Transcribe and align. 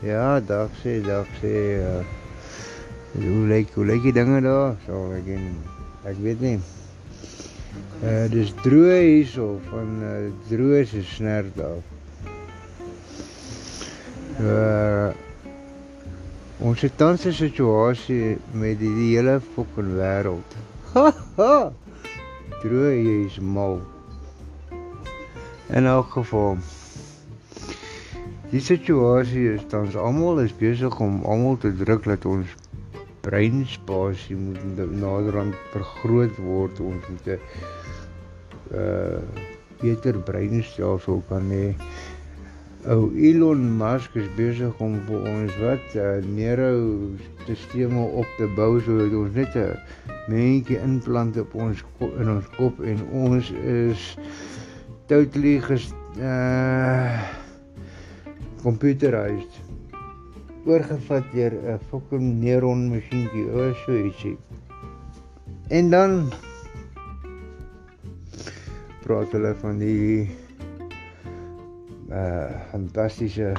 ja, 0.00 0.38
dag 0.40 0.70
sê, 0.78 1.00
dag 1.02 1.26
sê. 1.40 1.82
Uh, 1.82 2.04
hoe 3.18 3.46
lyk 3.50 3.72
hoe 3.74 3.86
lyk 3.88 4.04
die 4.06 4.12
dinge 4.14 4.38
daar? 4.44 4.76
So 4.86 5.08
ek 5.16 5.26
en 5.34 5.48
ek 6.06 6.20
weet 6.22 6.44
nie. 6.44 6.60
Uh 7.98 8.28
dis 8.30 8.54
droë 8.62 9.00
hierso 9.08 9.48
van 9.72 9.90
uh, 10.06 10.12
droë 10.52 10.84
se 10.86 11.02
snert 11.16 11.58
daar. 11.58 11.82
Uh 14.38 15.10
ons 16.62 16.86
het 16.86 16.94
tans 16.98 17.26
'n 17.26 17.34
situasie 17.34 18.38
met 18.54 18.78
die, 18.78 18.94
die 19.02 19.12
hele 19.16 19.40
fucking 19.40 19.94
wêreld. 19.98 20.58
Ha 20.94 21.10
ha. 21.42 21.72
Droë 22.62 22.94
is 23.26 23.42
mal. 23.42 23.80
En 25.66 25.86
elk 25.86 26.12
geval 26.22 26.58
Die 28.48 28.60
situasie 28.64 29.42
is 29.52 29.64
tans 29.68 29.96
almal 30.00 30.38
is 30.40 30.54
besig 30.56 30.94
om 31.04 31.18
almal 31.28 31.58
te 31.60 31.68
druk 31.76 32.06
dat 32.08 32.24
ons 32.24 32.48
breinspasie 33.20 34.36
moet 34.40 34.78
naderhand 34.88 35.56
vergroot 35.74 36.38
word 36.40 36.78
ons 36.80 37.10
moet 37.12 37.26
'n 37.34 37.42
uh 38.72 39.18
beter 39.82 40.16
breinstelsel 40.28 41.20
kan 41.28 41.44
hê. 41.52 41.66
Ou 42.88 43.12
Elon 43.12 43.66
Musk 43.76 44.16
is 44.16 44.30
besig 44.36 44.80
om 44.80 44.96
vir 45.10 45.28
ons 45.32 45.58
wat 45.60 45.84
uh, 45.94 46.06
neurostelsels 46.24 48.14
op 48.22 48.30
te 48.38 48.48
bou 48.56 48.80
sodat 48.80 49.12
ons 49.12 49.36
net 49.36 49.58
'n 49.60 49.76
mensjie 50.32 50.80
implant 50.80 51.36
op 51.44 51.52
ons 51.54 51.84
in 52.00 52.32
ons 52.36 52.48
kop 52.56 52.80
en 52.80 53.04
ons 53.26 53.52
is 53.76 54.16
totally 55.06 55.60
ges 55.68 55.92
uh 56.16 57.44
computerized 58.62 59.60
oorgevat 60.66 61.24
deur 61.32 61.52
'n 61.52 61.80
fucking 61.88 62.40
neuron 62.42 62.88
masjienkie 62.92 63.46
of 63.46 63.76
so 63.84 63.92
ietsie. 63.96 64.36
En 65.68 65.90
dan 65.90 66.32
praat 69.04 69.32
hulle 69.32 69.54
van 69.60 69.78
die 69.78 70.28
uh 72.10 72.50
fantastiese 72.70 73.52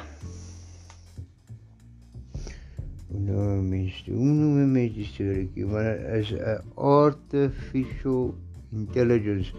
nou 3.09 3.61
mens 3.61 4.03
doen 4.05 4.72
met 4.72 4.94
die 4.94 5.05
storie, 5.05 5.66
maar 5.66 5.97
is 6.17 6.31
'n 6.33 6.61
artificial 6.75 8.36
intelligence 8.72 9.53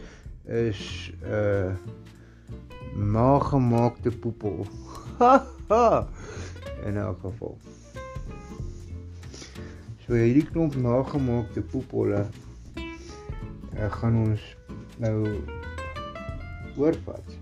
is 0.45 1.13
'n 1.23 1.31
uh, 1.31 1.75
nagemaakte 2.97 4.11
poepel. 4.11 4.67
in 6.87 6.97
elk 6.97 7.21
geval. 7.21 7.57
So 10.07 10.17
hierdie 10.17 10.47
klomp 10.49 10.75
nagemaakte 10.81 11.63
poepolle 11.73 12.25
ek 13.81 13.93
gaan 14.01 14.17
ons 14.21 14.47
nou 15.01 15.19
oorvat. 16.81 17.37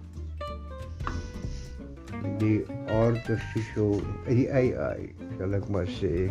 Die 2.42 2.60
artificial 2.94 3.98
die 4.26 4.46
AI, 4.50 5.08
sal 5.38 5.56
ek 5.58 5.66
maar 5.72 5.88
sê, 5.98 6.28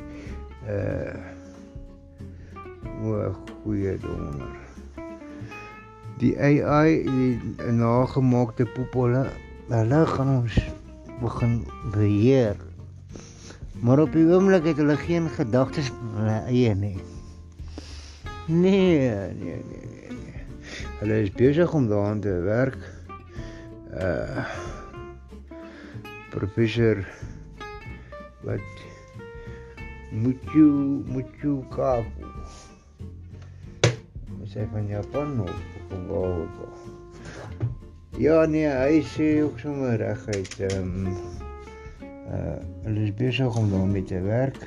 uh 0.67 1.15
o, 2.97 3.17
goeie 3.63 3.93
donder. 4.01 4.55
Die 6.21 6.33
AI, 6.41 7.03
die 7.05 7.71
nagemaakte 7.77 8.65
poepolle, 8.73 9.27
hulle 9.69 10.01
gaan 10.15 10.31
ons 10.39 10.57
begin 11.21 11.65
beheer. 11.91 12.55
Maar 13.81 13.99
op 13.99 14.11
die 14.11 14.25
oomblik 14.25 14.65
het 14.65 14.79
hulle 14.81 14.97
geen 14.97 15.29
gedagtes 15.29 15.91
hulle 16.15 16.39
eie 16.49 16.73
nie. 16.75 16.97
Nee, 18.47 18.97
nee, 18.99 19.31
nee, 19.33 19.61
nee. 19.69 19.85
nee. 20.09 20.45
Hulle 20.99 21.21
is 21.21 21.31
besig 21.31 21.73
om 21.73 21.87
daaraan 21.87 22.19
te 22.19 22.33
werk. 22.45 22.77
Uh 23.93 24.45
Professor 26.29 27.05
wat 28.45 28.61
moet 30.11 30.51
jy 30.53 30.67
moet 31.09 31.39
jy 31.41 31.55
kaap. 31.73 32.09
Ons 34.37 34.53
sê 34.53 34.67
van 34.73 34.89
Japan 34.91 35.39
of 35.45 35.55
van 35.89 36.05
waar 36.11 36.96
Ja 38.17 38.45
nee, 38.49 38.65
hy 38.65 39.01
sê 39.05 39.25
ook 39.45 39.59
sommer 39.61 39.99
reguit 40.01 40.55
ehm 40.65 40.93
um, 41.05 41.17
uh 42.33 42.55
hulle 42.87 43.03
is 43.05 43.13
besig 43.13 43.57
om 43.59 43.69
daarmee 43.69 44.03
te 44.03 44.21
werk. 44.21 44.57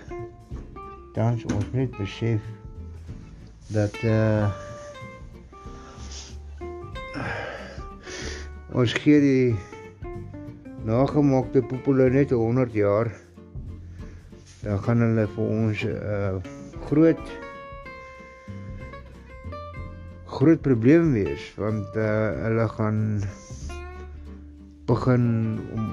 Dan 1.17 1.41
ons 1.55 1.67
moet 1.75 1.97
besef 1.99 2.47
dat 3.75 3.97
uh 4.07 4.47
ons 8.71 8.95
gee 9.03 9.19
die 9.21 9.59
nagemaakte 10.87 11.67
popule 11.67 12.07
net 12.11 12.31
100 12.31 12.73
jaar 12.73 13.11
dan 14.63 14.79
gaan 14.87 15.03
hulle 15.03 15.27
vir 15.35 15.47
ons 15.59 15.83
uh, 15.91 16.37
groot 16.87 17.27
groot 20.41 20.61
probleem 20.65 21.13
wees 21.13 21.43
want 21.61 21.97
uh, 22.01 22.05
hulle 22.41 22.69
gaan 22.73 23.01
begin 24.89 25.27
om 25.77 25.91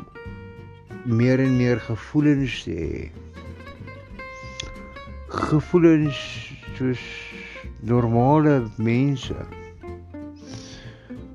meer 1.19 1.43
en 1.43 1.57
meer 1.57 1.81
gevoelens 1.83 2.55
hê. 2.63 3.09
Gevoelens 5.27 6.21
soos 6.77 7.03
normale 7.83 8.61
mense. 8.79 9.35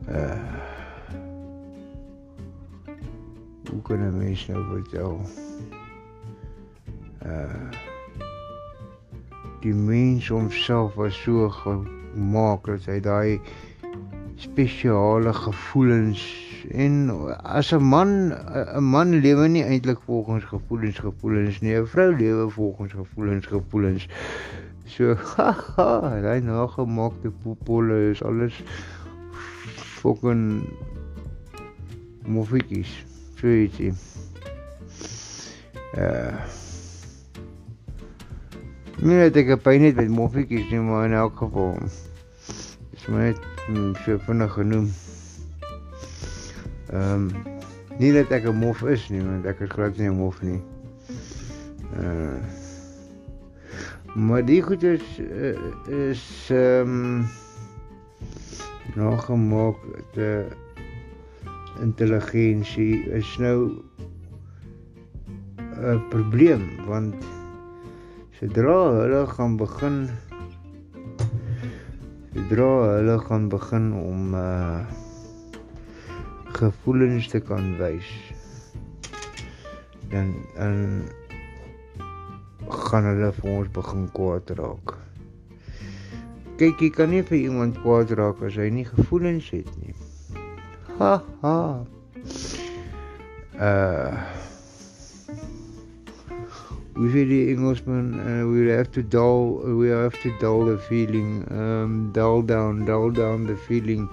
Uh 0.08 0.60
Hoe 3.72 3.80
kan 3.82 4.00
'n 4.04 4.16
mens 4.18 4.46
nou 4.48 4.64
vertel? 4.72 5.20
Uh 7.24 7.68
Die 9.62 9.74
mens 9.74 10.28
homself 10.28 10.94
was 10.94 11.14
so 11.22 11.48
gemaak 12.12 12.66
dat 12.66 12.86
hy 12.86 13.00
daai 13.00 13.40
spesiale 14.36 15.32
gevoelens 15.32 16.22
en 16.70 17.10
as 17.42 17.72
'n 17.72 17.82
man 17.82 18.32
'n 18.32 18.84
man 18.84 19.20
lewe 19.20 19.48
nie 19.48 19.64
eintlik 19.64 20.00
volgens 20.06 20.44
gevoelens 20.44 20.98
gevoelens 20.98 21.60
nie 21.60 21.74
'n 21.76 21.86
vrou 21.86 22.16
lewe 22.16 22.50
volgens 22.50 22.92
gevoelens 22.92 23.46
gevoelens. 23.46 24.08
So 24.86 25.14
haha 25.36 26.20
daai 26.22 26.40
nagemaakte 26.40 27.30
popolle 27.30 28.10
is 28.10 28.22
alles 28.22 28.62
fucking 30.00 30.66
mofikies 32.26 32.92
so 33.36 33.46
ietsie. 33.46 33.92
Uh 35.96 36.71
Nie 39.00 39.16
net 39.16 39.36
ek 39.36 39.54
het 39.54 39.62
pyn 39.62 39.80
net 39.80 39.96
met 39.96 40.08
mofikies 40.08 40.68
nie 40.70 40.80
maar 40.80 41.06
in 41.08 41.16
elk 41.16 41.36
geval 41.36 41.78
is 42.92 43.08
my 43.08 43.30
net 43.30 43.40
hmm, 43.66 43.94
so 44.04 44.18
vinnig 44.26 44.52
genoem 44.52 44.92
Ehm 46.92 47.12
um, 47.12 47.30
nie 47.96 48.12
dat 48.12 48.30
ek 48.36 48.44
'n 48.44 48.58
mof 48.60 48.82
is 48.84 49.08
nie, 49.08 49.22
want 49.24 49.46
ek 49.48 49.60
is 49.64 49.70
glad 49.72 49.96
nie 49.96 50.10
'n 50.10 50.18
mof 50.20 50.42
nie. 50.42 50.60
Uh 51.96 52.36
Maar 54.14 54.44
die 54.44 54.60
goed 54.62 54.82
is 54.82 55.04
uh, 55.18 55.56
is 55.88 56.48
ehm 56.52 56.90
um, 56.90 57.24
nog 58.94 59.24
gemaak 59.24 59.76
te 60.12 60.44
intelligensie 61.80 63.08
is 63.08 63.36
nou 63.38 63.72
'n 65.80 66.02
probleem 66.08 66.68
want 66.86 67.14
sodra 68.42 68.76
hulle 68.90 69.26
gaan 69.30 69.52
begin 69.54 69.96
sodra 72.34 72.70
hulle 72.96 73.14
gaan 73.28 73.44
begin 73.48 73.84
om 73.94 74.34
uh 74.34 74.82
gevoelens 76.56 77.28
te 77.30 77.40
kan 77.40 77.70
wys 77.78 78.10
dan 80.10 80.34
dan 80.58 81.06
gaan 82.90 83.08
hulle 83.12 83.30
vir 83.38 83.50
ons 83.54 83.72
begin 83.78 84.04
kwaad 84.18 84.50
raak. 84.58 84.98
Kyk, 86.58 86.82
jy 86.82 86.90
kan 86.98 87.14
nie 87.14 87.22
vir 87.22 87.38
iemand 87.38 87.78
kwaad 87.86 88.10
raak 88.18 88.42
as 88.42 88.58
hy 88.58 88.72
nie 88.74 88.88
gevoelens 88.90 89.54
het 89.54 89.70
nie. 89.78 89.94
Ha 90.98 91.14
ha. 91.46 91.58
Uh 93.54 94.41
We 96.94 97.10
say 97.12 97.24
the 97.24 97.50
Englishman, 97.50 98.20
uh, 98.20 98.46
we 98.46 98.68
have 98.68 98.92
to 98.92 99.02
dull, 99.02 99.54
we 99.80 99.88
have 99.88 100.20
to 100.22 100.38
dull 100.38 100.66
the 100.66 100.78
feeling, 100.78 101.46
um, 101.50 102.12
dull 102.12 102.42
down, 102.42 102.84
dull 102.84 103.10
down 103.10 103.46
the 103.46 103.56
feeling. 103.56 104.08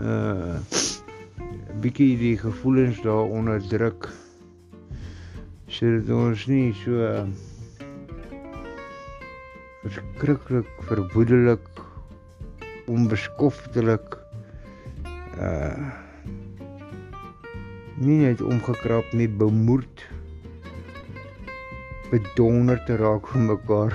Uh, 0.00 0.60
bietjie 1.78 2.16
die 2.18 2.36
gevoelens 2.38 2.98
daar 3.04 3.30
onderdruk 3.30 4.08
sodat 5.70 6.08
ons 6.10 6.46
nie 6.50 6.72
so 6.80 7.10
verskriklik 9.84 10.72
verwoedelik 10.88 11.82
onbeskoftelik 12.90 14.18
uh 15.38 15.88
nie 17.98 18.20
net 18.22 18.42
omgekrap 18.46 19.08
nie 19.18 19.26
bemoed 19.26 20.02
bedonder 22.10 22.80
te 22.84 22.96
raak 22.96 23.28
van 23.28 23.46
mekaar. 23.46 23.94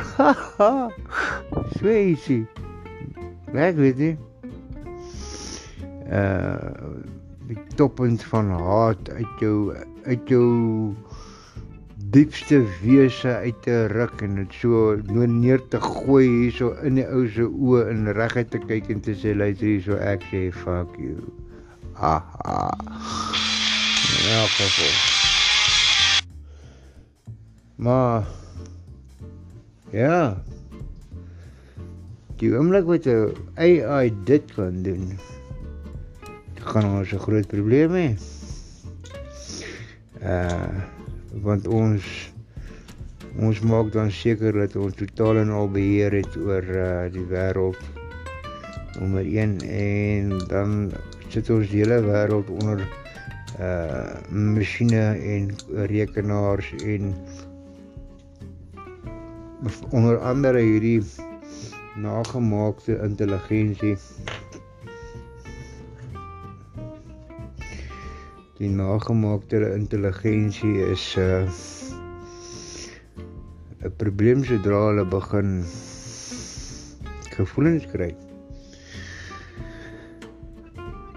Sweisie. 1.77 2.43
Ek 3.53 3.75
weet 3.77 3.97
nie. 4.01 4.15
Uh 6.09 7.03
die 7.43 7.59
toppunt 7.75 8.23
van 8.31 8.53
haat 8.55 9.09
uit 9.11 9.41
jou 9.43 9.75
uit 10.07 10.29
jou 10.31 10.95
diepste 12.15 12.61
wese 12.81 13.35
uit 13.43 13.61
te 13.65 13.87
ruk 13.91 14.21
en 14.21 14.37
dit 14.39 14.55
so 14.61 14.93
nou 15.09 15.27
neer 15.27 15.63
te 15.73 15.81
gooi 15.83 16.23
hierso 16.27 16.71
in 16.87 17.01
die 17.01 17.07
ou 17.07 17.25
se 17.27 17.47
oë 17.47 17.87
en 17.91 18.13
reguit 18.15 18.51
te 18.53 18.61
kyk 18.63 18.91
en 18.93 19.01
te 19.03 19.17
sê 19.17 19.33
luister 19.35 19.67
hierso 19.73 19.99
ek 20.13 20.23
sê 20.31 20.45
fuck 20.63 20.95
you. 21.01 21.17
Aha. 21.99 22.69
Ja, 24.23 24.45
gevoel. 24.55 25.12
Maar 27.83 28.27
ja. 29.91 30.43
Die 32.39 32.51
oomblik 32.55 32.87
wat 32.87 33.07
jy 33.07 33.17
AI 33.59 34.11
dit 34.27 34.53
kan 34.55 34.79
doen, 34.85 35.17
gaan 36.71 36.87
ons 36.87 37.11
'n 37.11 37.19
groot 37.25 37.47
probleem 37.47 37.91
hê. 37.99 38.07
Uh 40.23 40.71
want 41.43 41.67
ons 41.67 42.05
ons 43.41 43.59
maak 43.59 43.91
dan 43.91 44.11
seker 44.11 44.53
dat 44.53 44.75
ons 44.75 44.95
totaal 44.95 45.41
en 45.41 45.49
al 45.49 45.69
beheer 45.71 46.13
het 46.13 46.35
oor 46.37 46.63
uh 46.63 47.11
die 47.11 47.27
wêreld 47.27 47.79
nommer 48.99 49.25
1 49.25 49.59
en 49.59 50.37
dan 50.47 50.91
sit 51.27 51.49
ons 51.49 51.67
die 51.69 51.81
hele 51.83 51.99
wêreld 52.05 52.49
onder 52.61 52.79
uh 53.59 54.13
masjiene 54.29 55.05
en 55.35 55.51
rekenaars 55.91 56.71
en 56.85 57.11
onder 59.91 60.19
andere 60.19 60.59
hierdie 60.59 61.01
nagemaakte 61.95 62.97
intelligensie 63.05 63.97
die 68.57 68.69
nagemaakte 68.69 69.59
intelligensie 69.75 70.83
is 70.91 71.05
'n 71.17 71.47
uh, 71.47 71.47
'n 73.83 73.95
probleem 73.97 74.43
sodra 74.47 74.79
hulle 74.87 75.05
begin 75.05 75.49
gevoelens 77.35 77.87
kry. 77.91 78.13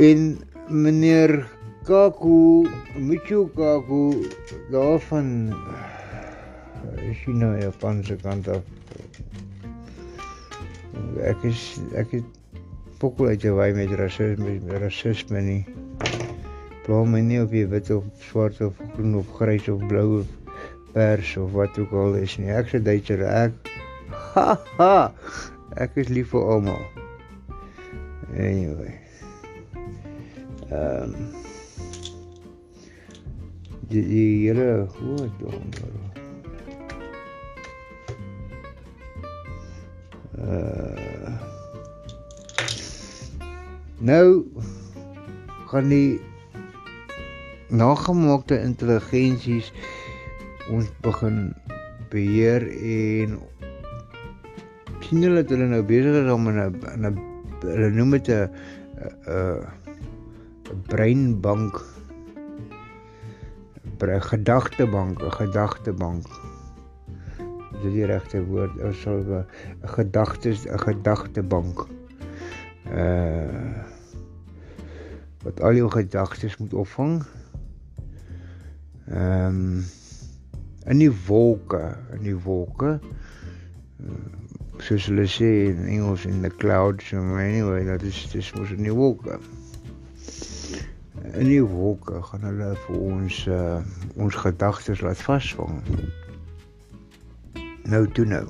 En 0.02 0.38
meneer 0.68 1.46
Kaku, 1.86 2.66
Michu 2.98 3.46
Kaku 3.54 4.26
daarvan 4.74 5.54
hy 7.24 7.32
nou 7.40 7.52
kant 8.22 8.48
af. 8.48 8.62
Ek 11.24 11.44
is 11.48 11.62
ek 11.96 12.12
het 12.18 12.26
pokkel 13.00 13.32
uit 13.32 13.44
jy 13.44 13.52
met 13.76 13.92
rasisme 13.98 14.58
rasisme 14.82 15.42
nie. 15.42 15.62
Pla 16.86 17.02
my 17.04 17.20
nie 17.20 17.40
of 17.42 17.52
jy 17.52 17.66
wit 17.72 17.90
of 17.90 18.04
swart 18.28 18.60
of 18.64 18.76
groen 18.94 19.16
of 19.18 19.30
grys 19.38 19.68
of 19.68 19.82
blou 19.90 20.20
of 20.20 20.26
pers 20.94 21.36
of 21.36 21.52
wat 21.52 21.78
ook 21.78 21.92
al 21.92 22.14
is 22.20 22.36
nie. 22.38 22.52
Ek 22.52 22.70
se 22.72 22.80
Duitser 22.80 23.24
ek. 23.26 23.72
Ha 24.36 24.54
ha. 24.78 25.12
Is 25.96 26.08
lief 26.08 26.30
vir 26.32 26.46
almal. 26.54 26.84
Anyway. 28.36 28.94
Ehm 30.70 31.12
um, 31.12 31.30
die 33.88 34.02
die 34.02 34.48
hele. 34.48 34.86
Uh 40.46 41.36
Nou 43.98 44.44
gaan 45.66 45.88
die 45.88 46.20
nagemaakte 47.72 48.58
intelligensies 48.60 49.72
ons 50.68 50.90
begin 51.00 51.54
beheer 52.12 52.66
en 52.68 53.38
sien 55.00 55.24
hulle 55.24 55.40
dat 55.40 55.54
hulle 55.54 55.70
nou 55.70 55.80
besig 55.88 56.18
is 56.20 56.30
om 56.32 56.48
'n 56.50 56.60
'n 56.60 57.16
hulle 57.64 57.90
noem 57.96 58.10
dit 58.18 58.28
'n 58.28 58.50
'n 59.32 60.82
breinbank 60.92 61.80
'n 63.98 64.20
gedagtebank, 64.20 65.22
'n 65.22 65.32
gedagtebank. 65.32 66.26
Dit 67.76 67.90
is 67.90 67.92
die 67.92 68.06
regte 68.08 68.44
woord, 68.44 68.78
ons 68.82 69.00
sal 69.00 69.20
'n 69.20 69.44
gedagtes 69.96 70.64
'n 70.66 70.78
gedagtebank. 70.78 71.86
Uh 72.86 73.84
wat 75.46 75.60
al 75.62 75.76
jou 75.78 75.90
gedagtes 75.90 76.56
moet 76.58 76.74
opvang 76.74 77.22
ehm 79.06 79.46
um, 79.46 79.84
in 80.86 80.98
die 80.98 81.12
wolke, 81.26 81.96
in 82.14 82.22
die 82.22 82.36
wolke. 82.38 82.98
Soos 84.78 85.06
hulle 85.10 85.26
sê 85.30 85.48
in 85.70 85.86
Engels 85.86 86.26
in 86.26 86.42
the 86.42 86.50
clouds, 86.50 87.08
so 87.08 87.16
anyway, 87.16 87.84
dat 87.84 88.02
is 88.02 88.20
dis 88.30 88.52
mos 88.54 88.70
in 88.70 88.82
die 88.86 88.94
wolke. 88.94 89.38
In 91.32 91.48
die 91.48 91.62
wolke 91.62 92.22
gaan 92.22 92.46
hulle 92.46 92.74
vir 92.84 93.00
ons 93.00 93.40
uh, 93.50 93.80
ons 94.14 94.38
gedagtes 94.46 95.02
laat 95.02 95.22
vasvang. 95.26 95.82
Nou 97.86 98.06
toe 98.10 98.24
nou. 98.26 98.44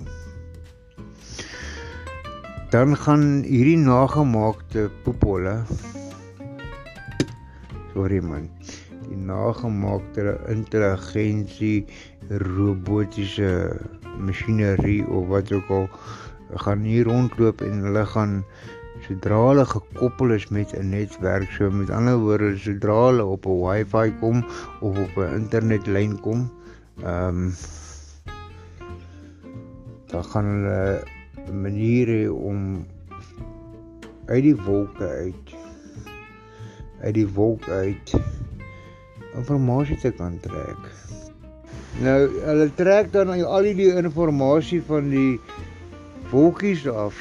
Dan 2.70 2.96
gaan 2.96 3.42
hierdie 3.46 3.78
nagemaakte 3.78 4.90
poepolle 5.04 5.62
Sorry 7.92 8.20
man 8.20 8.48
die 9.06 9.16
nagemaakte 9.16 10.36
intelligensie 10.50 11.86
robotiese 12.42 13.50
masjinerie 14.18 15.04
of 15.06 15.28
wat 15.30 15.52
ook 15.52 15.70
al 15.70 15.86
gaan 16.64 16.82
hier 16.86 17.06
rondloop 17.06 17.62
en 17.66 17.84
hulle 17.86 18.04
gaan 18.12 18.34
sodra 19.06 19.38
hulle 19.48 19.64
gekoppel 19.70 20.34
is 20.36 20.48
met 20.48 20.74
'n 20.74 20.90
netwerk 20.90 21.50
so 21.56 21.70
met 21.70 21.90
ander 21.90 22.18
woorde 22.18 22.56
sodra 22.58 22.98
hulle 23.06 23.24
op 23.24 23.46
'n 23.46 23.60
wifi 23.62 24.08
kom 24.20 24.44
of 24.80 24.98
op 24.98 25.16
'n 25.16 25.34
internetlyn 25.40 26.20
kom 26.20 26.50
ehm 27.04 27.28
um, 27.28 27.52
dan 30.10 30.24
gaan 30.24 30.44
hulle 30.44 31.02
maniere 31.52 32.32
om 32.32 32.86
uit 34.26 34.42
die 34.42 34.56
wolke 34.56 35.08
uit 35.08 35.54
uit 37.00 37.14
die 37.14 37.28
wolk 37.28 37.68
uit 37.68 38.14
inligting 39.36 39.98
te 40.00 40.10
kan 40.16 40.38
trek. 40.40 40.86
Nou, 42.00 42.20
hulle 42.44 42.70
trek 42.74 43.12
dan 43.12 43.30
al 43.44 43.68
die 43.68 43.74
inligting 43.76 44.82
van 44.88 45.10
die 45.12 45.40
wolkies 46.30 46.86
af. 46.88 47.20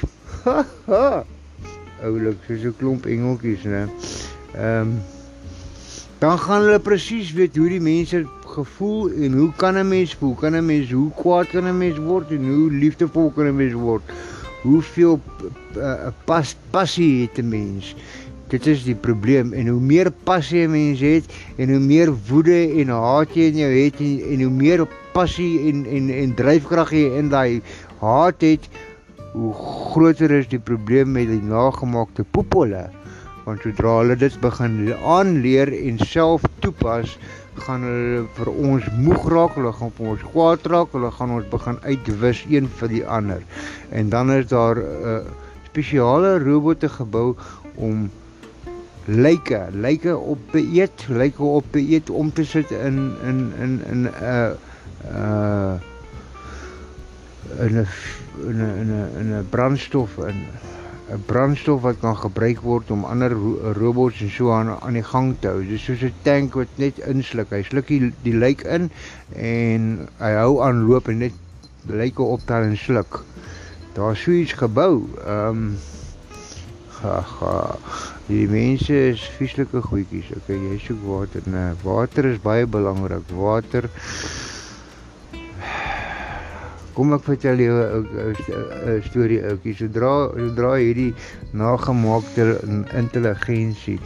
Oulik, 2.06 2.40
soos 2.46 2.64
'n 2.64 2.74
klomp 2.78 3.06
engeltjies, 3.06 3.62
né? 3.64 3.84
Ehm 4.54 4.80
um, 4.80 4.96
dan 6.18 6.38
gaan 6.38 6.62
hulle 6.64 6.80
presies 6.80 7.32
weet 7.32 7.56
hoe 7.56 7.68
die 7.68 7.80
mense 7.80 8.24
gevoel 8.56 9.10
en 9.24 9.32
hoe 9.38 9.52
kan 9.60 9.76
'n 9.78 9.88
mens 9.88 10.14
voel? 10.14 10.34
Kan 10.34 10.56
'n 10.56 10.66
mens 10.66 10.92
hoe 10.92 11.10
kwaad 11.20 11.46
kan 11.52 11.68
'n 11.68 11.78
mens 11.78 11.98
word 11.98 12.30
en 12.30 12.44
hoe 12.48 12.70
liefdevol 12.70 13.30
kan 13.36 13.46
'n 13.46 13.56
mens 13.56 13.72
word? 13.72 14.02
Hoeveel 14.62 15.20
uh, 15.76 16.08
pas 16.24 16.56
passie 16.70 17.22
het 17.22 17.38
'n 17.38 17.48
mens? 17.48 17.94
Dit 18.48 18.66
is 18.66 18.84
die 18.84 18.94
probleem 18.94 19.52
en 19.52 19.68
hoe 19.68 19.80
meer 19.80 20.10
passie 20.24 20.66
'n 20.66 20.70
mens 20.70 21.00
het 21.00 21.24
en 21.56 21.70
hoe 21.70 21.82
meer 21.92 22.10
woede 22.28 22.58
en 22.80 22.88
haat 22.88 23.34
jy 23.34 23.48
in 23.52 23.58
jou 23.64 23.72
het 23.84 24.00
en, 24.00 24.20
en 24.32 24.42
hoe 24.42 24.52
meer 24.52 24.86
passie 25.12 25.68
en 25.68 25.86
en 25.86 26.10
en 26.10 26.34
dryfkrag 26.34 26.90
jy 26.90 27.06
in 27.18 27.28
daai 27.28 27.62
haat 28.00 28.40
het, 28.40 28.68
hoe 29.32 29.52
groter 29.92 30.30
is 30.30 30.48
die 30.48 30.60
probleem 30.60 31.12
met 31.12 31.28
die 31.28 31.42
nagemaakte 31.42 32.24
poepolle. 32.36 32.86
Want 33.44 33.62
sodra 33.62 33.98
hulle 34.00 34.16
dit 34.16 34.40
begin 34.40 34.94
aanleer 35.04 35.70
en 35.72 35.98
self 35.98 36.42
toepas, 36.64 37.18
gaan 37.64 37.82
hulle 37.82 38.26
vir 38.36 38.50
ons 38.52 38.84
moeg 38.98 39.24
raak, 39.32 39.56
hulle 39.58 39.72
gaan 39.72 39.92
vir 39.96 40.12
ons 40.12 40.22
kwaad 40.32 40.68
raak, 40.72 40.92
hulle 40.92 41.10
gaan 41.10 41.34
ons 41.38 41.48
begin 41.50 41.78
uitwis 41.82 42.44
een 42.50 42.68
vir 42.80 42.92
die 42.92 43.02
ander. 43.06 43.42
En 43.90 44.08
dan 44.12 44.32
is 44.32 44.46
daar 44.52 44.76
'n 44.76 45.02
uh, 45.12 45.18
spesiale 45.70 46.38
robotte 46.38 46.88
gebou 46.88 47.36
om 47.74 48.10
lyke, 49.06 49.66
lyke 49.72 50.16
op 50.16 50.38
te 50.50 50.58
eet, 50.58 51.06
lyke 51.08 51.42
op 51.42 51.64
te 51.70 51.78
eet 51.78 52.10
om 52.10 52.32
te 52.32 52.44
sit 52.44 52.70
in 52.70 53.12
in 53.22 53.52
in 53.60 53.82
in 53.90 54.02
'n 54.02 54.12
uh, 54.22 54.50
uh 55.12 55.74
in 57.58 57.76
'n 57.78 57.86
in 58.48 58.56
'n 58.56 58.78
in 58.80 58.90
'n 58.90 59.10
in 59.20 59.28
'n 59.38 59.46
brandstof 59.50 60.18
in 60.18 60.46
'n 61.06 61.22
brandstof 61.26 61.80
wat 61.82 61.98
kan 62.02 62.16
gebruik 62.18 62.60
word 62.60 62.90
om 62.90 63.04
ander 63.06 63.30
ro 63.30 63.72
robots 63.78 64.20
en 64.20 64.30
so 64.30 64.50
aan 64.50 64.72
aan 64.80 64.98
die 64.98 65.06
gang 65.06 65.36
te 65.38 65.48
hou. 65.48 65.62
Dis 65.62 65.84
soos 65.84 66.02
'n 66.02 66.14
tank 66.22 66.54
wat 66.58 66.72
net 66.82 66.98
insluk. 66.98 67.50
Hy 67.50 67.62
sluk 67.62 67.86
die, 67.86 68.12
die 68.22 68.34
lijk 68.34 68.64
in 68.66 68.90
en 69.36 70.08
hy 70.18 70.32
hou 70.34 70.62
aan 70.66 70.82
loop 70.88 71.08
en 71.08 71.18
net 71.18 71.36
lyke 71.86 72.22
optel 72.22 72.66
en 72.66 72.76
sluk. 72.76 73.22
Daar's 73.94 74.22
so 74.22 74.30
iets 74.30 74.52
gebou. 74.52 75.06
Ehm 75.26 75.48
um, 75.48 75.78
ga 76.98 77.20
ga 77.20 77.54
die 78.26 78.48
mense 78.48 78.94
is 79.12 79.22
vieslike 79.38 79.82
goedjies. 79.82 80.32
Okay, 80.36 80.58
jy 80.58 80.78
soek 80.82 81.02
water. 81.06 81.42
Nee, 81.44 81.74
water 81.82 82.24
is 82.24 82.42
baie 82.42 82.66
belangrik. 82.66 83.30
Water 83.30 83.90
Kom 86.96 87.12
ek 87.12 87.26
vertel 87.26 87.60
jou 87.60 87.74
'n 87.76 89.02
storie 89.04 89.42
ouetjie. 89.44 89.74
Sodra 89.76 90.12
sodra 90.32 90.70
hierdie 90.80 91.12
nagemaakte 91.52 92.56
intelligensie 92.96 93.98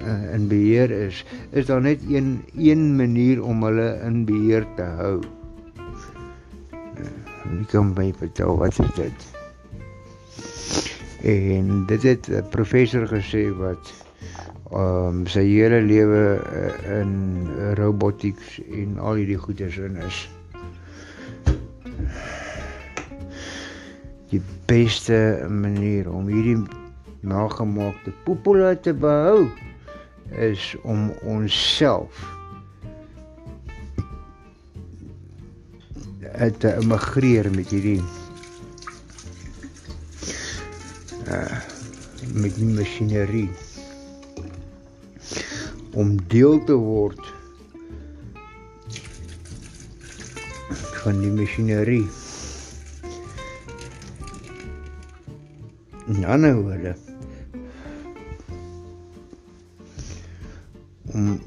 eh, 0.00 0.34
in 0.34 0.48
beheer 0.50 0.90
is, 0.90 1.22
is 1.52 1.66
daar 1.66 1.80
net 1.80 2.02
een 2.10 2.42
een 2.58 2.96
manier 2.96 3.44
om 3.44 3.62
hulle 3.62 3.86
in 4.08 4.24
beheer 4.26 4.66
te 4.76 4.82
hou. 4.82 5.20
Wie 7.46 7.66
kan 7.70 7.94
my 7.94 8.10
vertel 8.18 8.58
wat 8.58 8.78
is 8.78 8.90
dit? 8.98 9.30
En 11.22 11.86
dit 11.86 12.02
het 12.02 12.26
'n 12.26 12.48
professor 12.50 13.06
gesê 13.06 13.54
wat 13.54 13.94
ehm 14.72 15.22
um, 15.22 15.26
sy 15.26 15.46
hele 15.46 15.82
lewe 15.82 16.42
uh, 16.42 17.00
in 17.00 17.46
robotics 17.78 18.58
en 18.72 18.98
al 18.98 19.14
hierdie 19.14 19.38
goeders 19.38 19.76
in 19.78 19.96
is. 19.96 20.26
Die 24.32 24.40
beste 24.66 25.44
manier 25.52 26.08
om 26.08 26.28
hierdie 26.32 26.56
nagemaakte 27.20 28.14
popola 28.24 28.72
te 28.74 28.94
behou 28.96 29.44
is 30.40 30.72
om 30.88 31.10
onsself 31.28 32.22
te 36.58 36.72
immigreer 36.80 37.50
met 37.52 37.68
hierdie 37.70 38.00
uh, 41.28 41.58
met 42.32 42.56
die 42.56 42.70
masjinerie. 42.72 43.50
Om 45.92 46.16
deel 46.32 46.56
te 46.64 46.78
word 46.80 47.20
van 51.02 51.20
die 51.20 51.32
masjinerie 51.36 52.06
In 56.12 56.24
ander 56.24 56.54
woorde 56.54 56.94
om 61.12 61.40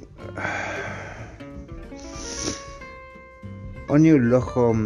aan 3.87 4.07
jou 4.07 4.17
liggaam 4.19 4.81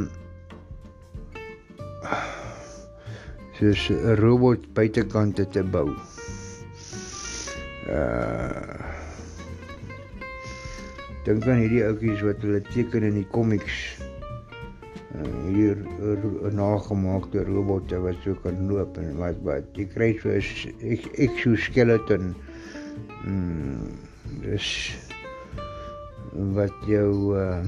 soos 3.59 3.87
'n 3.89 4.19
robot 4.19 4.67
buitekante 4.75 5.47
te 5.47 5.63
bou. 5.63 5.87
Uh 7.87 8.79
Dink 11.23 11.47
aan 11.47 11.59
hierdie 11.63 11.83
ouetjies 11.85 12.21
wat 12.25 12.43
hulle 12.43 12.61
teken 12.71 13.03
in 13.03 13.19
die 13.19 13.27
komiks 13.31 13.99
hier 15.49 15.77
nagemaakte 16.55 17.43
robotte 17.47 17.99
wat 18.03 18.21
so 18.23 18.37
kan 18.43 18.67
loop 18.69 18.97
en 19.01 19.17
wat 19.19 19.41
wat 19.47 19.77
jy 19.77 19.85
kry 19.93 20.11
so 20.21 20.29
'n 20.29 20.99
exoskeleton. 21.25 22.35
Mm, 23.25 23.97
dis 24.41 24.69
wat 26.55 26.75
jou 26.87 27.35
uh, 27.37 27.63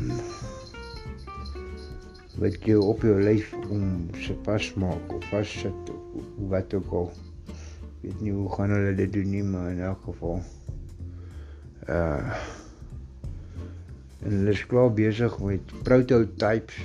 wat 2.40 2.58
jy 2.66 2.78
op 2.80 3.04
jou 3.06 3.18
lyf 3.22 3.52
om 3.70 4.08
se 4.22 4.34
pas 4.46 4.72
maak 4.80 5.14
of 5.14 5.26
vassit 5.30 5.92
of 5.92 6.24
wat 6.50 6.74
ook 6.74 6.92
al. 6.92 7.12
Weet 8.02 8.22
nie 8.22 8.34
hoe 8.34 8.50
gaan 8.50 8.74
hulle 8.74 8.96
dit 8.96 9.14
doen 9.14 9.30
nie, 9.30 9.44
maar 9.44 9.72
in 9.72 9.84
elk 9.92 10.02
geval. 10.10 10.42
Uh 11.90 12.34
en 14.22 14.36
hulle 14.38 14.52
is 14.54 14.66
klaar 14.70 14.92
besig 14.94 15.34
met 15.42 15.72
prototypes 15.82 16.78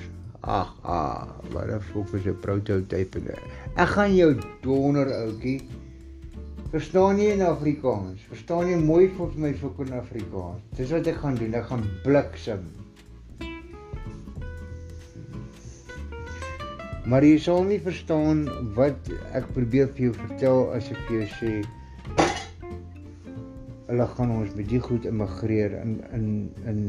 Ag, 0.47 0.71
ah, 0.83 1.27
wat 1.51 1.67
'n 1.69 1.81
fok 1.81 2.15
is 2.15 2.27
'n 2.27 2.39
prototype. 2.41 3.19
Ek 3.75 3.89
gaan 3.89 4.15
jou 4.15 4.35
donder 4.63 5.07
ouetjie. 5.11 5.61
Verstaan 6.71 7.19
jy 7.19 7.33
in 7.35 7.43
Afrikaans? 7.43 8.21
Verstaan 8.29 8.69
jy 8.69 8.77
mooi 8.77 9.09
vir 9.09 9.31
my 9.37 9.53
fok 9.55 9.79
in 9.87 9.93
Afrikaans? 9.93 10.63
Dis 10.77 10.91
wat 10.91 11.07
ek 11.07 11.17
gaan 11.17 11.35
doen. 11.35 11.55
Ek 11.55 11.65
gaan 11.65 11.85
bliksem. 12.05 12.63
Maar 17.07 17.23
jy 17.23 17.39
sal 17.39 17.65
nie 17.65 17.81
verstaan 17.81 18.49
wat 18.75 19.11
ek 19.33 19.47
probeer 19.55 19.89
vir 19.95 20.09
jou 20.09 20.15
vertel 20.15 20.73
as 20.75 20.91
ek 20.91 20.99
vir 21.09 21.21
jou 21.21 21.27
sê 21.39 21.53
hulle 23.87 24.07
gaan 24.17 24.31
ons 24.35 24.55
met 24.59 24.67
die 24.69 24.81
goed 24.83 25.05
immigreer 25.07 25.77
in 25.83 26.01
in 26.13 26.27
in 26.67 26.81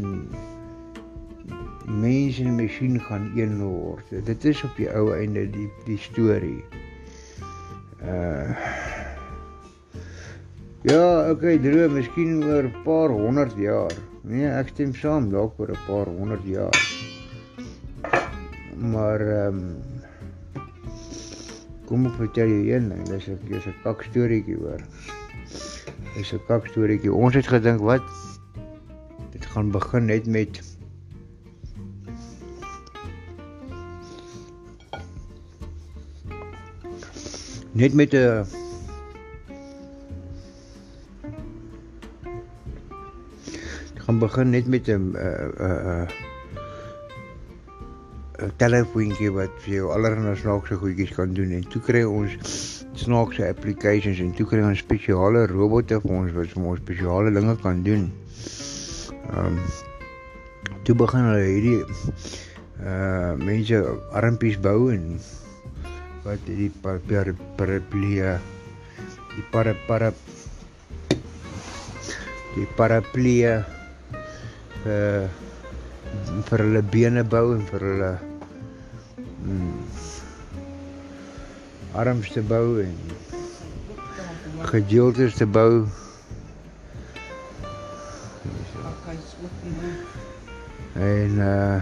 mens 1.87 2.39
en 2.39 2.55
masjien 2.55 2.99
gaan 2.99 3.31
een 3.35 3.57
word. 3.63 4.09
Dit 4.25 4.45
is 4.45 4.63
op 4.63 4.75
die 4.75 4.89
ou 4.91 5.15
einde 5.15 5.49
die 5.49 5.69
die 5.85 5.97
storie. 5.97 6.63
Uh 8.03 8.51
Ja, 10.87 11.31
okay, 11.31 11.57
droom, 11.59 11.97
miskien 11.97 12.43
oor 12.47 12.63
'n 12.63 12.83
paar 12.83 13.09
honderd 13.09 13.57
jaar. 13.59 13.91
Nee, 14.23 14.45
ek 14.47 14.69
stem 14.71 14.93
saam, 14.95 15.25
dalk 15.33 15.59
oor 15.59 15.71
'n 15.73 15.83
paar 15.87 16.07
honderd 16.07 16.45
jaar. 16.45 16.77
Maar 18.77 19.19
ehm 19.19 19.57
um, 19.57 19.75
kom 21.89 22.05
ek 22.05 22.15
vertel 22.21 22.47
jou 22.47 22.63
een 22.71 22.89
ding, 22.89 23.03
dis 23.09 23.27
'n 23.27 23.39
dis 23.49 23.67
'n 23.67 23.75
kak 23.83 24.03
storieetjie 24.03 24.55
hoor. 24.55 24.81
Dis 26.15 26.31
'n 26.33 26.45
kak 26.47 26.67
storieetjie. 26.67 27.13
Ons 27.13 27.35
het 27.35 27.47
gedink 27.47 27.81
wat 27.81 28.07
dit 29.31 29.45
gaan 29.45 29.71
begin 29.71 30.05
net 30.05 30.25
met 30.27 30.76
net 37.77 37.93
met 37.93 38.13
'n 38.13 38.45
gaan 44.03 44.19
begin 44.19 44.49
net 44.49 44.67
met 44.67 44.87
'n 44.87 44.93
'n 44.93 45.51
'n 45.61 46.07
'n 48.37 48.51
telefoontjie 48.57 49.31
wat 49.31 49.53
vir 49.61 49.73
jou 49.73 49.91
allerlei 49.93 50.35
snaakse 50.35 50.75
goedjies 50.81 51.13
kan 51.13 51.33
doen 51.33 51.51
en 51.51 51.67
toe 51.69 51.81
kry 51.81 52.03
ons 52.03 52.31
snaakse 52.93 53.47
applications 53.47 54.19
en 54.19 54.33
toe 54.33 54.47
kry 54.47 54.61
ons 54.61 54.79
spesiale 54.79 55.45
robotte 55.45 56.01
vir 56.01 56.11
ons 56.11 56.31
wat 56.31 56.47
vir 56.53 56.63
ons 56.63 56.79
spesiale 56.79 57.31
dinge 57.31 57.55
kan 57.61 57.83
doen. 57.83 58.11
Ehm 59.29 59.45
um, 59.45 59.59
toe 60.83 60.95
begin 60.95 61.29
hulle 61.29 61.45
hierdie 61.45 61.81
uh 62.81 63.33
mense 63.35 63.83
armpies 64.11 64.57
bou 64.61 64.91
en 64.93 65.19
wat 66.27 66.43
die 66.43 66.67
paraplie 66.83 68.19
die 69.31 69.43
para 69.47 69.71
para 69.87 70.11
die 72.51 72.67
paraplie 72.75 73.63
uh 74.83 75.23
vir 76.47 76.63
hulle 76.63 76.81
bene 76.91 77.23
bou 77.23 77.53
en 77.55 77.63
vir 77.69 77.83
hulle 77.87 78.11
mm, 79.47 79.79
arms 82.03 82.29
te 82.35 82.43
bou 82.51 82.79
en 82.83 82.95
gedeeltes 84.71 85.35
te 85.39 85.47
bou. 85.47 85.87
En 91.07 91.41
uh 91.47 91.81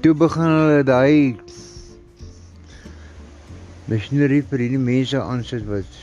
toe 0.00 0.14
begin 0.16 0.58
hulle 0.60 0.82
daai 0.88 1.49
masjinerie 3.90 4.42
vir 4.46 4.62
hierdie 4.62 4.78
mense 4.78 5.18
aansit 5.18 5.64
wat 5.66 5.96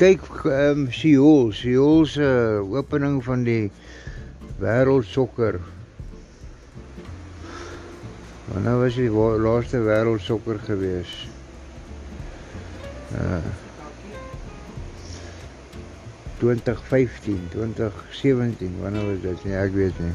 kyk 0.00 0.24
ehm 0.42 0.80
um, 0.80 0.86
Seoul, 0.90 1.52
Seoul 1.54 2.06
se 2.10 2.26
uh, 2.26 2.62
opening 2.74 3.20
van 3.22 3.44
die 3.46 3.70
wêreld 4.58 5.06
sokker. 5.06 5.60
Wanneer 8.48 8.80
was 8.80 8.98
die 8.98 9.10
laaste 9.44 9.84
wêreld 9.86 10.24
sokker 10.26 10.58
gewees? 10.66 11.12
Uh 13.14 13.44
2015, 16.42 17.38
2017, 17.52 18.74
wanneer 18.82 19.06
was 19.06 19.20
dit? 19.22 19.44
Nee, 19.46 19.54
ek 19.62 19.76
weet 19.78 19.98
nie. 20.02 20.10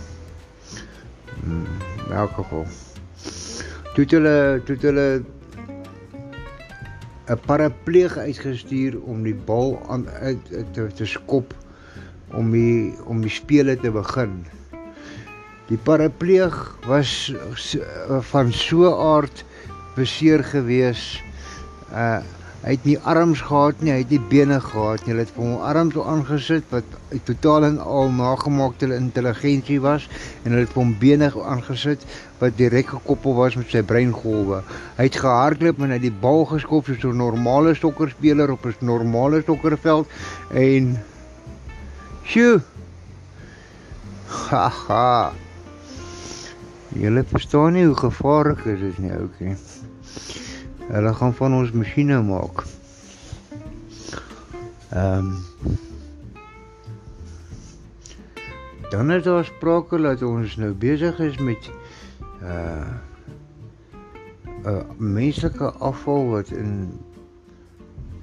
Hmm, 1.39 1.63
in 2.03 2.11
elk 2.19 2.35
geval. 2.41 2.67
Toe 3.95 4.03
het 4.03 4.15
hulle 4.17 4.37
toe 4.67 4.75
het 4.75 4.87
hulle 4.89 5.07
'n 7.27 7.39
parapleeg 7.45 8.17
uitgestuur 8.17 8.99
om 9.03 9.23
die 9.23 9.35
bal 9.35 9.81
aan 9.91 10.07
uit 10.09 10.39
te, 10.71 10.87
te 10.95 11.05
skop 11.05 11.53
om 12.31 12.51
die 12.51 12.93
om 13.05 13.21
die 13.21 13.31
spele 13.31 13.75
te 13.79 13.91
begin. 13.91 14.45
Die 15.67 15.79
parapleeg 15.83 16.55
was 16.87 17.33
van 18.31 18.51
so 18.55 18.93
aard 18.95 19.43
beseer 19.95 20.43
gewees. 20.43 21.21
Uh 21.91 22.23
hy 22.63 22.73
het 22.73 22.85
nie 22.87 22.97
arms 23.05 23.41
gehad 23.45 23.81
nie, 23.85 23.91
hy 23.93 23.99
het 24.01 24.13
nie 24.13 24.21
bene 24.31 24.57
gehad 24.63 25.03
nie. 25.05 25.13
Hulle 25.13 25.25
het 25.25 25.35
hom 25.37 25.57
arms 25.61 25.93
so 25.93 26.05
aangesit 26.09 26.65
wat 26.73 26.95
totaal 27.29 27.67
en 27.69 27.77
al 27.79 28.09
nagemaakte 28.15 28.89
intelligensie 28.95 29.79
was 29.83 30.07
en 30.43 30.51
hulle 30.51 30.65
het 30.65 30.75
hom 30.77 30.95
bene 30.99 31.29
aangesit 31.29 32.05
wat 32.41 32.57
direk 32.57 32.89
gekoppel 32.95 33.37
was 33.37 33.57
met 33.59 33.69
sy 33.73 33.83
breingolwe. 33.85 34.63
Hy 34.97 35.09
het 35.09 35.19
gehardloop 35.21 35.81
en 35.81 35.93
hy 35.93 35.99
het 35.99 36.07
die 36.07 36.13
bal 36.25 36.45
geskop 36.49 36.89
soos 36.89 37.03
'n 37.03 37.17
normale 37.17 37.75
sokkerspeler 37.75 38.51
op 38.51 38.65
'n 38.65 38.75
normale 38.81 39.43
sokkerveld 39.45 40.07
en 40.51 40.97
sjoe. 42.23 42.61
Haha. 44.27 45.31
Julle 46.95 47.23
verstaan 47.23 47.73
nie 47.73 47.85
hoe 47.85 47.95
gevaarlik 47.95 48.63
dit 48.63 48.81
is 48.81 48.97
nie, 48.97 49.11
oukie. 49.11 49.55
Hulle 50.87 51.13
gaan 51.13 51.33
van 51.33 51.53
ons 51.53 51.71
masjiene 51.71 52.21
maak. 52.21 52.63
Ehm 54.89 55.31
um, 55.31 55.35
Dan 58.89 59.11
is 59.11 59.23
daar 59.23 59.45
sprake 59.45 59.97
dat 60.01 60.21
ons 60.21 60.55
nou 60.55 60.71
besig 60.73 61.19
is 61.19 61.37
met 61.37 61.71
uh 62.41 62.87
afval 65.79 66.27
wat 66.29 66.49
in 66.49 66.99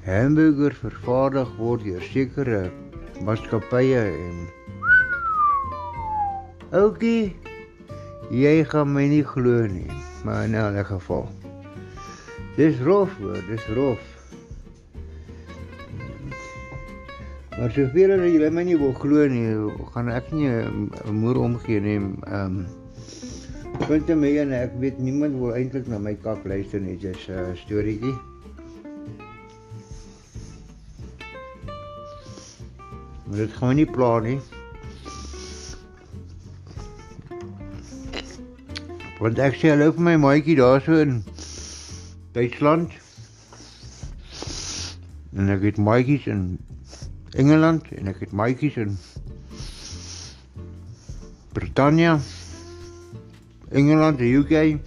hamburger 0.04 0.74
vervaardig 0.74 1.52
word 1.56 1.84
deur 1.84 2.02
sekere 2.02 2.70
maatskappye 3.24 4.02
en 4.08 4.42
Oukie, 6.74 7.36
jy 8.30 8.64
gaan 8.64 8.92
my 8.92 9.06
nie 9.08 9.24
glo 9.24 9.66
nie, 9.70 9.90
maar 10.24 10.44
in 10.44 10.56
'n 10.56 10.84
geval 10.84 11.28
Dis 12.54 12.78
rof, 12.86 13.10
hoor, 13.18 13.40
dis 13.48 13.64
rof. 13.74 14.02
Maar 17.58 17.70
soveel 17.74 18.12
as 18.14 18.22
julle 18.30 18.50
my 18.54 18.62
nie 18.66 18.76
wil 18.78 18.94
glo 18.98 19.26
nie, 19.30 19.50
gaan 19.90 20.10
ek 20.10 20.30
nie 20.30 20.46
'n 20.46 21.14
moer 21.18 21.38
omgee 21.42 21.80
nie. 21.80 21.98
Ehm 21.98 22.62
um, 22.62 22.66
Punt 23.88 24.06
te 24.06 24.14
my 24.14 24.30
en 24.38 24.52
ek 24.54 24.70
weet 24.78 24.98
niemand 25.02 25.34
wil 25.34 25.54
eintlik 25.58 25.88
na 25.90 25.98
my 25.98 26.14
kak 26.14 26.46
luister 26.46 26.80
nie, 26.80 26.96
dis 26.96 27.26
'n 27.26 27.34
uh, 27.34 27.56
storieetjie. 27.58 28.14
Maar 33.26 33.36
dit 33.36 33.52
gaan 33.52 33.76
nie 33.76 33.86
pla 33.86 34.20
nie. 34.20 34.38
Want 39.18 39.38
ek 39.38 39.58
sê 39.58 39.74
hallo 39.74 39.90
vir 39.90 40.02
my 40.02 40.16
maatjie 40.16 40.56
daarso 40.56 41.02
in 41.02 41.33
Duitsland. 42.34 42.92
En 45.38 45.50
ek 45.54 45.62
het 45.62 45.76
maatjies 45.78 46.24
in 46.26 46.40
Engeland 47.38 47.86
en 47.94 48.10
ek 48.10 48.24
het 48.24 48.32
maatjies 48.34 48.74
in 48.82 48.96
Britannia. 51.54 52.16
Engeland, 53.70 54.18
die 54.18 54.32
UK, 54.34 54.80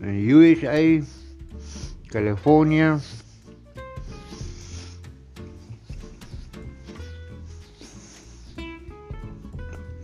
en 0.00 0.14
die 0.16 0.32
USA, 0.32 0.80
California. 2.08 2.96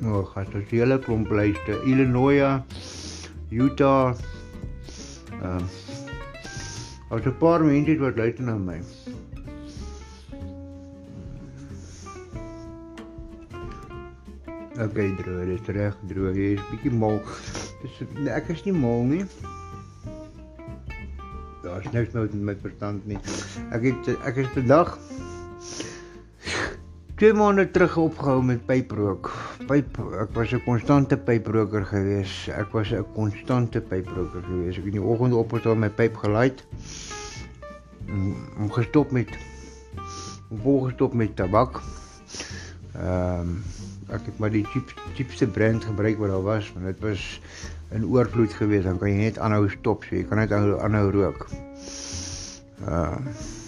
Nou, 0.04 0.20
gaan 0.34 0.52
dit 0.52 0.76
hele 0.76 1.00
klomp 1.00 1.32
lyste. 1.32 1.80
Illinois, 1.88 2.60
Utah. 3.48 4.12
Ehm 5.40 5.64
uh, 5.64 5.83
Daar's 7.14 7.26
'n 7.26 7.38
paar 7.38 7.62
mense 7.62 7.98
wat 7.98 8.16
luister 8.16 8.44
na 8.44 8.56
my. 8.58 8.80
Okay, 14.84 15.14
droog, 15.14 15.46
dit 15.46 15.60
is 15.60 15.66
reg, 15.66 15.94
droog. 16.08 16.34
Jy 16.34 16.48
is 16.56 16.64
bietjie 16.70 16.90
mal. 16.90 17.22
Dis 17.82 18.02
nee, 18.18 18.32
ek 18.34 18.50
is 18.50 18.64
nie 18.64 18.74
mal 18.74 19.06
nie. 19.06 19.22
Daar's 21.62 21.86
niks 21.92 22.18
met 22.18 22.34
my 22.34 22.56
verstand 22.66 23.06
nie. 23.06 23.18
Ek 23.70 23.86
het 23.86 24.10
ek 24.26 24.42
is 24.42 24.50
vandag 24.58 24.98
twee 27.14 27.32
maande 27.32 27.70
terug 27.70 27.96
opgehou 27.96 28.42
met 28.42 28.66
pyprook. 28.66 29.30
Pyp 29.62 29.98
ek 30.18 30.34
was 30.34 30.52
'n 30.52 30.62
konstante 30.66 31.16
pyproker 31.16 31.84
gewees. 31.86 32.48
Ek 32.50 32.72
was 32.72 32.90
'n 32.90 33.06
konstante 33.14 33.80
pyproker 33.80 34.42
gewees. 34.42 34.78
Ek 34.78 34.84
in 34.84 34.98
die 34.98 35.02
oggend 35.02 35.32
opgestaan 35.32 35.78
my 35.78 35.88
pyp 35.88 36.16
gelaai 36.16 36.52
om 38.58 38.70
gestop 38.70 39.12
met 39.12 39.30
om 40.50 40.58
volgestop 40.60 41.14
met 41.14 41.36
tabak. 41.36 41.80
Ehm 42.98 43.40
um, 43.40 43.62
ek 44.10 44.26
het 44.26 44.38
maar 44.38 44.50
die 44.50 44.64
cheap 44.64 44.90
cheapste 45.14 45.46
brand 45.46 45.84
gebruik 45.84 46.18
wat 46.18 46.28
daar 46.28 46.42
was 46.42 46.72
want 46.72 46.86
dit 46.86 47.00
was 47.00 47.40
in 47.90 48.04
oorvloed 48.06 48.52
geweest 48.52 48.84
dan 48.84 48.98
kan 48.98 49.08
jy 49.08 49.16
net 49.16 49.38
aanhou 49.38 49.68
stop 49.68 50.04
so 50.04 50.16
jy 50.16 50.24
kan 50.24 50.38
net 50.38 50.52
aanhou 50.52 51.10
rook. 51.10 51.46
Ehm 52.86 52.90
uh, 52.90 53.62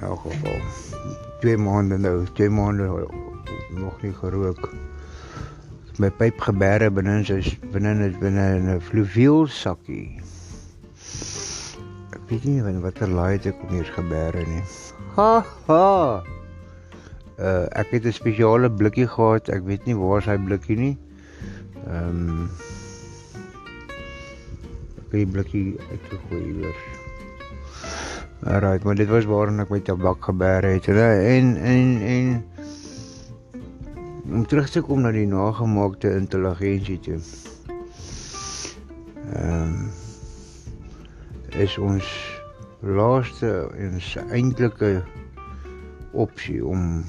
Ja, 0.00 0.14
geval. 0.14 0.60
Twee 1.40 1.56
maande 1.56 1.98
nou, 1.98 2.26
twee 2.32 2.50
maande 2.50 3.08
nog 3.70 4.02
nie 4.02 4.12
gerook. 4.12 4.70
My 5.98 6.10
pyp 6.10 6.40
geberre 6.40 6.90
binne 6.90 7.20
is 7.26 7.56
binne 7.72 7.94
is 8.06 8.18
binne 8.18 8.46
'n 8.76 8.80
fluweel 8.80 9.46
sakkie 9.46 10.18
weet 12.28 12.44
nie 12.44 12.62
van 12.62 12.80
watter 12.84 13.08
laai 13.08 13.38
dit 13.40 13.56
kom 13.60 13.70
eers 13.76 13.90
gebeure 13.96 14.42
nie. 14.46 14.64
Ha 15.16 15.44
ha. 15.68 15.84
Uh 17.38 17.64
ek 17.82 17.94
het 17.96 18.04
'n 18.04 18.12
spesiale 18.12 18.70
blikkie 18.70 19.08
gehad. 19.08 19.48
Ek 19.48 19.64
weet 19.64 19.86
nie 19.86 19.96
waar 19.96 20.20
is 20.20 20.28
hy 20.28 20.36
blikkie 20.36 20.76
nie. 20.76 20.96
Ehm 21.86 22.28
um, 22.28 22.50
Ek 24.98 25.14
het 25.14 25.24
die 25.24 25.26
blikkie 25.26 25.66
uitgegooi 25.90 26.44
iewers. 26.52 26.87
Alright, 28.46 28.84
maar 28.84 28.94
dit 28.94 29.08
was 29.08 29.24
waarin 29.26 29.58
ek 29.58 29.70
my 29.74 29.80
tabak 29.82 30.22
gebeure 30.22 30.68
het. 30.76 30.86
En 30.88 31.56
en 31.56 31.88
en 32.06 32.44
om 34.30 34.44
terug 34.46 34.68
te 34.70 34.80
kom 34.80 35.00
na 35.02 35.10
die 35.10 35.26
nagemaakte 35.26 36.12
intelligensie 36.14 37.00
toe. 37.02 37.18
Ehm 39.34 39.72
um, 39.74 39.90
is 41.58 41.74
ons 41.82 42.06
laaste 42.80 43.50
en 43.74 43.98
eintlike 44.30 45.02
opsie 46.12 46.60
om 46.62 47.02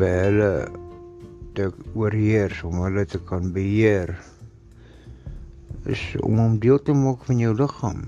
hulle 0.00 0.50
te 1.54 1.70
oorheers 1.94 2.64
om 2.66 2.82
hulle 2.82 3.06
te 3.06 3.22
kan 3.30 3.52
beheer 3.54 4.16
is 5.86 6.02
om 6.18 6.38
om 6.38 6.58
deel 6.58 6.82
te 6.82 6.92
maak 6.92 7.24
van 7.30 7.38
jou 7.38 7.54
liggaam. 7.54 8.04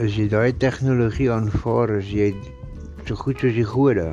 As 0.00 0.14
jy 0.16 0.30
daai 0.32 0.54
tegnologie 0.56 1.28
aanvaar, 1.28 1.90
is 1.98 2.08
jy 2.08 2.30
so 3.04 3.18
goed 3.20 3.42
soos 3.42 3.52
die 3.52 3.66
gode. 3.68 4.06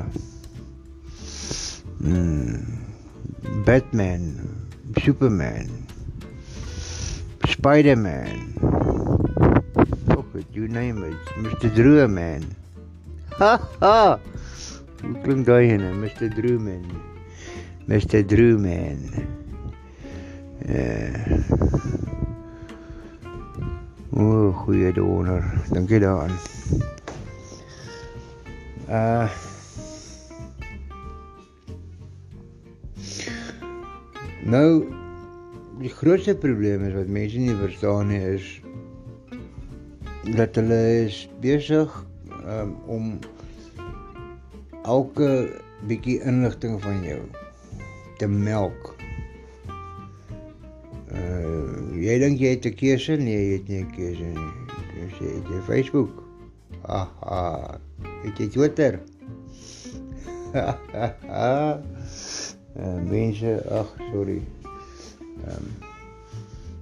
Hmm. 2.02 2.58
Batman 3.64 4.26
Superman, 5.00 5.70
Spider-Man, 7.48 8.52
fuck 10.12 10.28
it, 10.36 10.44
you 10.52 10.68
name 10.68 11.00
it, 11.08 11.32
Mr. 11.40 11.72
Drew 11.74 12.06
Man. 12.06 12.44
Ha 13.40 13.56
ha! 13.80 13.96
Hoe 15.00 15.16
klink 15.24 15.48
daai 15.48 15.70
ene, 15.72 15.94
Mr. 16.04 16.28
Drew 16.36 16.58
Man? 16.60 16.84
Mr. 17.88 18.20
Drew 18.28 18.58
Man. 18.60 19.08
Ja. 20.68 21.87
O, 24.18 24.52
goeie 24.52 24.92
donder. 24.92 25.44
Dankie 25.70 26.00
daaraan. 26.00 26.34
Uh 28.88 29.30
Nou 34.48 34.88
die 35.78 35.90
grootste 35.92 36.34
probleem 36.34 36.86
is 36.88 36.94
wat 36.96 37.10
mense 37.12 37.38
nie 37.38 37.54
verstaan 37.54 38.08
nie 38.08 38.20
is 38.32 38.46
dat 40.34 40.56
hulle 40.58 40.78
is 41.04 41.18
besig 41.42 41.92
um, 42.42 42.74
om 42.86 43.10
elke 44.82 45.30
bietjie 45.86 46.18
inligting 46.26 46.80
van 46.82 47.04
jou 47.04 47.20
te 48.18 48.26
melk. 48.26 48.97
Uh 51.18 51.98
jy 51.98 52.18
dink 52.22 52.38
jy 52.40 52.54
het 52.54 52.66
'n 52.66 52.74
keuse? 52.78 53.16
Nee, 53.16 53.42
jy 53.48 53.52
het 53.58 53.68
nie 53.68 53.82
'n 53.82 53.90
keuse 53.96 54.28
nie. 54.38 54.52
Dis 54.94 55.18
jy 55.18 55.30
het 55.34 55.64
Facebook. 55.66 56.22
Aha. 56.86 57.78
Het 58.22 58.38
jy 58.38 58.48
Twitter? 58.48 59.00
uh 60.54 61.76
mense, 63.10 63.52
ag, 63.70 63.88
sorry. 64.12 64.42
Ehm 65.44 65.56
um, 65.56 65.66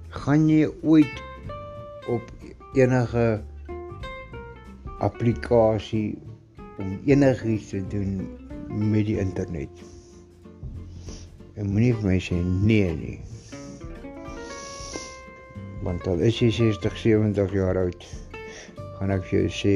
gaan 0.09 0.47
jy 0.49 0.69
ooit 0.81 1.21
op 2.07 2.23
enige 2.73 3.41
applikasie 4.99 6.17
om 6.77 6.99
enigiets 7.05 7.69
te 7.69 7.81
doen 7.87 8.29
met 8.67 9.05
die 9.05 9.19
internet. 9.19 9.69
En 11.53 11.69
moenie 11.71 11.93
vir 11.97 12.05
my 12.05 12.17
sê 12.21 12.37
nee 12.41 12.93
nie. 12.95 13.19
Want 15.87 16.03
al 16.11 16.19
is 16.27 16.35
jy 16.41 16.49
60, 16.51 16.97
70 16.99 17.53
jaar 17.55 17.77
oud, 17.79 18.01
gaan 18.97 19.11
ek 19.13 19.21
vir 19.29 19.37
jou 19.37 19.51
sê, 19.55 19.75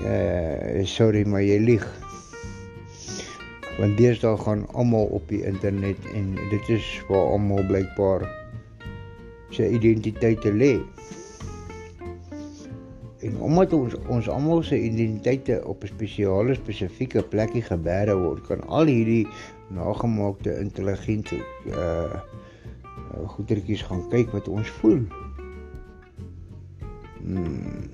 uh, 0.00 0.80
sorry 0.88 1.26
maar 1.28 1.42
jy 1.44 1.58
lieg. 1.60 1.84
Want 3.76 3.98
deesdae 3.98 4.38
gaan 4.40 4.62
almal 4.72 5.10
op 5.18 5.26
die 5.28 5.42
internet 5.44 6.08
en 6.16 6.30
dit 6.48 6.70
is 6.72 6.86
waar 7.10 7.34
almal 7.34 7.60
blykbaar 7.68 8.24
sy 9.52 9.66
identiteit 9.76 10.40
te 10.40 10.54
lê. 10.54 10.78
En 13.28 13.36
omdat 13.44 13.76
ons 13.76 13.98
ons 14.08 14.30
almal 14.32 14.64
se 14.64 14.78
identiteite 14.88 15.58
op 15.68 15.84
'n 15.84 15.92
spesiale 15.92 16.56
spesifieke 16.56 17.20
plekkie 17.34 17.66
gebeere 17.68 18.16
word, 18.24 18.40
kan 18.48 18.64
al 18.72 18.88
hierdie 18.88 19.28
nagemaakte 19.68 20.56
intelligente 20.64 21.44
uh 21.76 22.24
goedertjies 23.36 23.82
gaan 23.82 24.02
kyk 24.12 24.32
wat 24.32 24.48
ons 24.48 24.70
voel. 24.80 25.02
Hmm. 27.24 27.88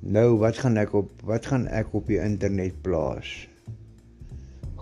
Nou, 0.00 0.38
wat 0.40 0.58
gaan 0.58 0.78
ek 0.80 0.94
op 0.96 1.10
wat 1.28 1.46
gaan 1.46 1.68
ek 1.68 1.92
op 1.94 2.08
die 2.10 2.18
internet 2.18 2.78
plaas? 2.82 3.28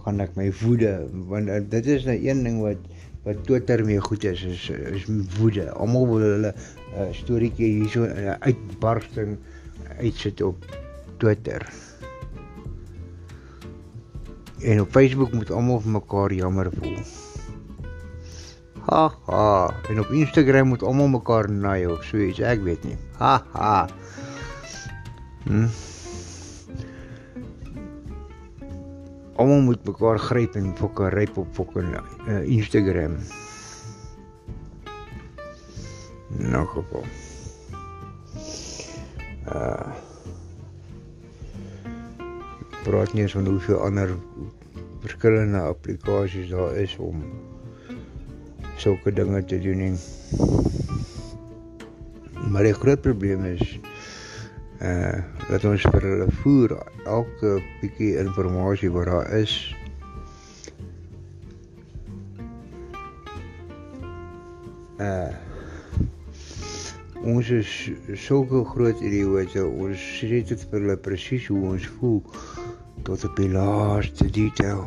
Gaan 0.04 0.22
ek 0.24 0.38
my 0.38 0.46
woede 0.62 0.94
want 1.28 1.50
uh, 1.52 1.58
dit 1.60 1.90
is 1.98 2.06
nou 2.08 2.16
een 2.16 2.44
ding 2.46 2.62
wat 2.62 2.86
wat 3.26 3.42
Twitter 3.44 3.82
mee 3.84 4.00
goed 4.00 4.24
is 4.24 4.44
is 4.48 4.68
is 4.70 5.04
woede. 5.36 5.66
Almal 5.74 6.08
wil 6.08 6.24
hulle 6.24 6.52
'n 6.52 6.54
uh, 6.54 7.02
eh, 7.02 7.10
storieetjie 7.12 7.72
hierso 7.80 8.06
'n 8.06 8.16
uh, 8.24 8.38
uitbarsting 8.40 9.36
uitsit 9.98 10.42
op 10.42 10.64
Twitter. 11.18 11.66
En 14.62 14.80
op 14.80 14.90
Facebook 14.90 15.32
moet 15.32 15.50
almal 15.50 15.80
vir 15.80 15.92
mekaar 15.92 16.32
jammer 16.32 16.70
voel. 16.72 16.98
Ha 18.88 19.12
ha. 19.26 19.74
En 19.88 20.00
op 20.00 20.10
Instagram 20.10 20.68
moet 20.68 20.82
almal 20.82 21.08
mekaar 21.08 21.50
naai 21.50 21.86
of 21.86 22.04
so 22.04 22.16
iets, 22.16 22.40
ek 22.40 22.64
weet 22.66 22.84
nie. 22.84 22.96
Ha 23.18 23.42
ha. 23.52 23.88
Hm. 25.44 25.68
almal 29.38 29.60
moet 29.60 29.84
mekaar 29.86 30.18
gryp 30.18 30.56
en 30.58 30.72
fokke 30.76 31.08
ryp 31.14 31.36
op 31.38 31.54
fokke 31.54 31.84
uh, 32.26 32.42
Instagram. 32.42 33.14
Nou 36.28 36.66
geval. 36.66 37.04
Uh 39.46 40.07
praat 42.88 43.12
nie 43.12 43.28
van 43.28 43.46
hoeveel 43.46 43.80
ander 43.84 44.14
verskillende 45.04 45.60
applikasies 45.60 46.48
daar 46.48 46.76
is 46.76 46.96
om 46.96 47.20
sulke 48.80 49.12
dinge 49.12 49.44
te 49.44 49.58
doen 49.60 49.76
nie. 49.76 49.96
Maar 52.48 52.62
die 52.62 52.72
groot 52.72 53.00
probleem 53.04 53.44
is 53.44 53.78
uh 54.80 55.18
dat 55.48 55.64
ons 55.64 55.82
vir 55.82 56.04
hulle 56.04 56.28
voer 56.40 56.74
elke 57.04 57.54
bietjie 57.80 58.12
inligting 58.20 58.92
wat 58.94 59.08
daar 59.10 59.30
is 59.40 59.54
uh 65.00 65.34
ons 67.28 67.50
is 67.50 67.70
sulke 68.14 68.62
groot 68.72 69.00
idioote 69.02 69.64
ons 69.66 70.08
sê 70.20 70.40
dit 70.52 70.68
vir 70.70 70.80
hulle 70.80 70.96
presies 71.08 71.48
hoe 71.50 71.64
ons 71.72 71.88
voel 71.98 72.22
tot 73.06 73.24
op 73.24 73.36
die 73.36 73.50
laaste 73.52 74.30
detail. 74.30 74.86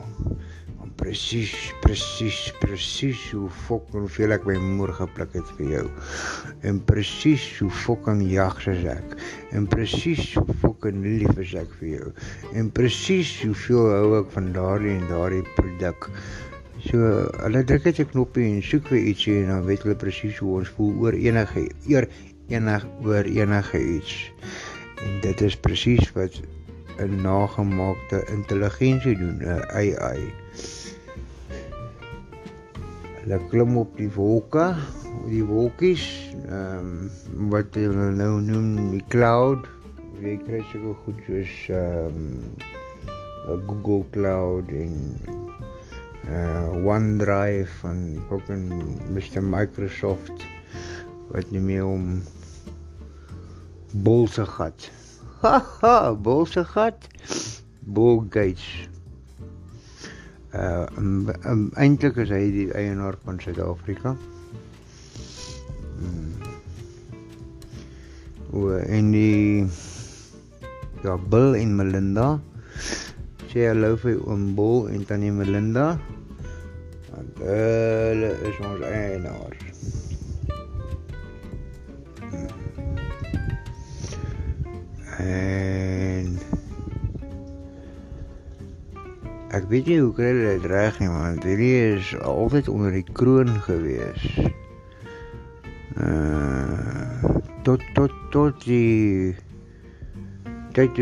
Presies 1.01 1.53
presies 1.81 2.51
presies 2.61 3.21
hoe 3.33 3.47
fucking 3.65 4.05
veel 4.13 4.35
ek 4.35 4.43
my 4.45 4.53
moer 4.61 4.91
gepluk 4.93 5.33
het 5.33 5.47
vir 5.57 5.71
jou. 5.71 5.85
En 6.67 6.77
presies 6.85 7.41
hoe 7.57 7.71
fucking 7.73 8.21
jags 8.29 8.67
is 8.69 8.83
ek. 8.91 9.15
En 9.57 9.65
presies 9.71 10.35
hoe 10.37 10.57
fucking 10.61 11.01
lief 11.01 11.41
is 11.41 11.55
ek 11.57 11.73
vir 11.79 11.89
jou. 11.95 12.11
En 12.53 12.69
presies 12.69 13.33
hoeveel 13.41 13.89
hou 13.95 14.19
ek 14.19 14.29
van 14.35 14.51
daardie 14.53 14.93
en 14.99 15.07
daardie 15.09 15.45
produk 15.57 16.11
so 16.81 17.09
hulle 17.43 17.61
druk 17.69 17.83
net 17.85 17.99
'n 18.01 18.09
knoppie 18.13 18.45
en 18.51 18.61
soek 18.65 18.87
vir 18.93 19.01
ietsie 19.11 19.35
en 19.41 19.49
dan 19.53 19.65
weet 19.65 19.83
hulle 19.85 19.97
presies 20.03 20.37
hoe 20.41 20.55
ons 20.61 20.69
voel 20.77 20.93
oor 21.03 21.17
enige 21.17 21.67
eer 21.89 22.07
enig 22.49 22.85
oor 23.05 23.25
enige 23.25 23.81
iets. 23.97 24.31
En 25.01 25.21
dit 25.21 25.41
is 25.41 25.57
presies 25.57 26.11
wat 26.17 26.41
'n 27.01 27.21
nagemaakte 27.21 28.23
intelligensie 28.37 29.17
doen 29.17 29.37
'n 29.41 29.61
AI 29.73 30.21
Hulle 33.21 33.37
klim 33.49 33.75
op 33.77 33.97
die 33.97 34.09
wolke, 34.15 34.71
die 35.29 35.43
wolkies, 35.45 36.03
ehm 36.49 37.05
wat 37.53 37.75
hulle 37.77 38.07
nou 38.17 38.39
noem 38.41 38.89
die 38.95 39.03
cloud. 39.13 39.67
Jy 40.23 40.33
kry 40.41 40.61
seker 40.71 40.95
goed 41.03 41.19
soos 41.27 41.53
ehm 41.69 42.31
Google 43.67 44.07
Cloud 44.15 44.73
en 44.73 44.95
uh 46.31 46.85
OneDrive 46.85 47.87
en 47.91 48.01
ook 48.33 48.49
'n 48.49 48.65
Mr 49.13 49.43
Microsoft 49.43 50.47
wat 51.29 51.51
nie 51.51 51.61
meer 51.61 51.85
om 51.85 52.23
bolse 53.93 54.45
gat. 54.45 54.89
Haha, 55.41 56.13
bolse 56.13 56.63
gat. 56.73 57.07
Bill 57.81 58.21
Gates 58.29 58.91
uh 60.53 60.85
um, 60.97 61.31
um, 61.45 61.71
eintlik 61.79 62.17
is 62.19 62.31
hy 62.33 62.43
die 62.51 62.67
eienaar 62.75 63.15
van 63.23 63.39
Suid-Afrika. 63.39 64.15
Hmm. 66.01 66.33
En 68.91 69.11
die 69.15 69.63
ja 71.05 71.15
Bill 71.31 71.55
en 71.55 71.75
Melinda 71.79 72.27
sê 73.51 73.69
hallo 73.69 73.95
vir 74.03 74.19
oom 74.27 74.49
Bill 74.59 74.91
en 74.91 75.07
tannie 75.07 75.31
Melinda. 75.31 75.93
Want 77.11 77.43
hulle 77.47 78.35
is 78.51 78.63
ons 78.67 78.87
eienaar. 78.91 79.55
En 85.21 86.37
Ek 89.51 89.65
weet 89.67 89.89
nie 89.91 89.97
hoe 89.99 90.13
kry 90.15 90.29
dit 90.31 90.65
reg 90.71 90.95
nie, 91.01 91.09
want 91.11 91.43
hierdie 91.43 91.97
is 91.97 92.13
altyd 92.23 92.69
onder 92.71 92.93
die 92.95 93.03
kroon 93.03 93.49
gewees. 93.65 94.23
Uh 95.99 97.33
tot 97.67 97.83
tot 97.93 98.15
tot 98.33 98.63
die 98.63 99.35
tyd 100.73 100.97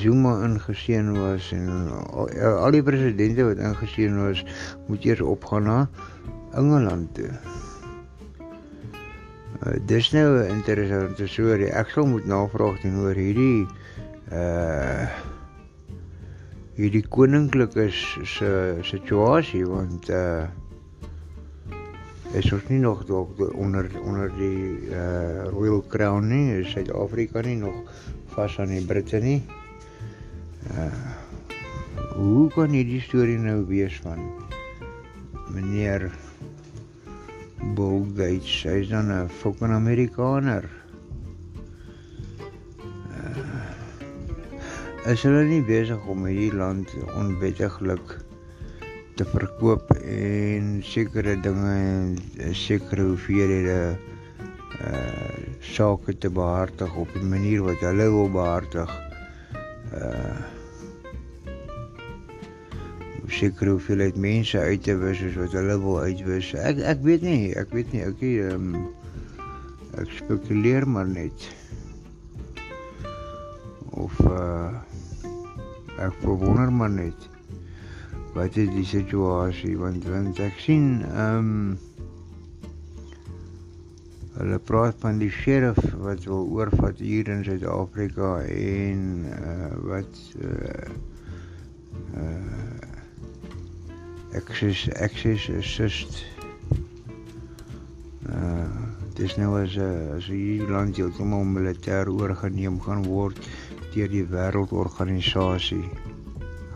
Zuma 0.00 0.32
ingeseën 0.48 1.12
was 1.20 1.52
en 1.52 1.68
al, 1.92 2.32
al 2.48 2.74
die 2.74 2.82
presidente 2.82 3.44
wat 3.52 3.60
ingeseën 3.60 4.16
was, 4.24 4.40
moet 4.88 5.04
eers 5.04 5.20
opgaan 5.20 5.68
na 5.68 5.78
Engeland 6.56 7.12
toe. 7.14 7.28
Uh, 9.58 9.76
dis 9.86 10.12
nou 10.12 10.38
'n 10.38 10.50
interessante 10.50 11.26
storie. 11.26 11.68
Ek 11.68 11.90
sal 11.90 12.06
moet 12.06 12.26
navraag 12.26 12.80
doen 12.80 13.02
oor 13.02 13.14
hierdie 13.14 13.66
uh 14.32 15.08
hierdie 16.78 17.04
koninklike 17.08 17.90
se 18.24 18.78
situasie 18.82 19.66
want 19.66 20.08
uh 20.08 20.46
is 22.32 22.52
ons 22.52 22.68
nie 22.70 22.78
nog 22.78 23.04
dalk 23.04 23.36
onder 23.52 23.90
onder 24.00 24.30
die 24.38 24.88
uh 24.88 25.50
Royal 25.50 25.82
Crown 25.88 26.30
nie, 26.30 26.60
is 26.62 26.70
Suid-Afrika 26.70 27.42
nie 27.42 27.56
nog 27.56 27.74
vas 28.32 28.58
aan 28.58 28.72
die 28.72 28.84
Britte 28.86 29.20
nie. 29.20 29.42
Uh 30.72 30.94
hoe 32.16 32.48
kan 32.52 32.72
hierdie 32.72 33.00
storie 33.00 33.38
nou 33.38 33.64
wees 33.68 34.00
van 34.04 34.20
meneer 35.54 36.10
Bill 37.60 38.06
Gates, 38.16 38.64
hy's 38.64 38.88
dan 38.88 39.12
'n 39.12 39.28
fucking 39.28 39.72
Amerikaner. 39.72 40.64
Uh, 43.12 45.12
is 45.12 45.22
hulle 45.22 45.44
nie 45.44 45.62
besig 45.62 46.00
om 46.08 46.24
hierdie 46.24 46.56
land 46.56 46.88
onwettiglik 47.20 48.16
te 49.16 49.24
verkoop 49.28 49.92
en 50.00 50.80
sekere 50.84 51.36
dinge 51.44 51.74
en 51.76 52.16
sekere 52.56 53.10
hoeveelhede 53.10 53.98
uh 54.80 55.36
sake 55.60 56.16
te 56.18 56.30
behartig 56.32 56.96
op 56.96 57.12
'n 57.16 57.28
manier 57.28 57.62
wat 57.62 57.84
hulle 57.84 58.08
wil 58.16 58.32
behartig. 58.32 58.90
Uh 59.92 60.59
sekere 63.30 63.76
hoeveelheid 63.76 64.16
mense 64.16 64.58
uit 64.58 64.82
te 64.86 64.96
wis 65.00 65.20
soos 65.22 65.38
wat 65.40 65.56
hulle 65.58 65.76
wil 65.82 66.00
uitwis. 66.04 66.52
Ek 66.58 66.82
ek 66.94 67.02
weet 67.06 67.26
nie, 67.26 67.52
ek 67.58 67.74
weet 67.76 67.92
nie. 67.96 68.04
Okay, 68.10 68.36
ehm 68.46 68.74
um, 68.74 68.88
ek 70.00 70.12
spekuleer 70.20 70.86
maar 70.88 71.08
net. 71.08 71.48
Of 73.90 74.16
uh 74.26 74.70
ek 76.00 76.14
verwonder 76.22 76.70
maar 76.72 76.88
net 76.88 77.28
wat 78.32 78.56
is 78.56 78.70
die 78.72 78.86
situasie 78.86 79.74
want 79.76 80.06
want 80.08 80.38
ek 80.40 80.58
sien 80.64 81.00
ehm 81.10 81.50
um, 81.50 81.78
hulle 84.40 84.58
praat 84.64 84.96
van 85.02 85.18
die 85.20 85.28
sheriff 85.34 85.80
wat 86.00 86.24
wil 86.30 86.46
oorvat 86.54 87.02
hier 87.04 87.28
in 87.28 87.42
Suid-Afrika 87.44 88.38
en 88.54 89.02
uh, 89.28 89.72
wat 89.90 90.20
uh, 90.40 90.86
uh, 92.16 92.79
access 94.34 94.88
access 95.06 95.48
assist 95.58 96.24
uh, 98.28 98.68
dis 99.18 99.36
nou 99.40 99.56
as 99.58 99.74
as 100.16 100.30
hier 100.30 100.70
land 100.70 100.96
heeltemal 100.96 101.44
militêr 101.56 102.10
oorgeneem 102.12 102.78
gaan 102.84 103.04
word 103.08 103.40
deur 103.94 104.10
die 104.12 104.24
wêreldorganisasie 104.34 105.88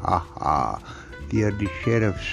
haha 0.03 0.81
deur 1.31 1.55
die 1.59 1.71
sheriffs. 1.83 2.33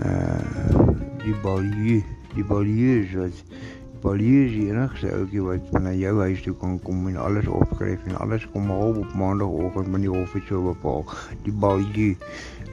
Uh 0.00 1.06
die 1.26 1.34
balie 1.42 2.04
die 2.36 2.44
baliers 2.46 3.14
wat 3.18 3.38
baliers 4.02 4.52
die 4.52 4.68
enigste 4.70 5.10
ouetjie 5.12 5.42
wat 5.44 5.78
na 5.82 5.92
jou 5.96 6.14
huis 6.20 6.42
toe 6.44 6.54
kan 6.60 6.78
kom 6.84 7.06
en 7.10 7.16
alles 7.20 7.46
opskryf 7.46 8.04
en 8.06 8.18
alles 8.22 8.46
kom 8.52 8.70
haal 8.70 9.00
op 9.02 9.14
maandagooggend 9.14 9.90
met 9.92 10.04
die 10.04 10.10
hof 10.10 10.32
het 10.36 10.48
so 10.48 10.62
bepaal. 10.62 11.04
Die 11.44 11.52
balier 11.52 12.16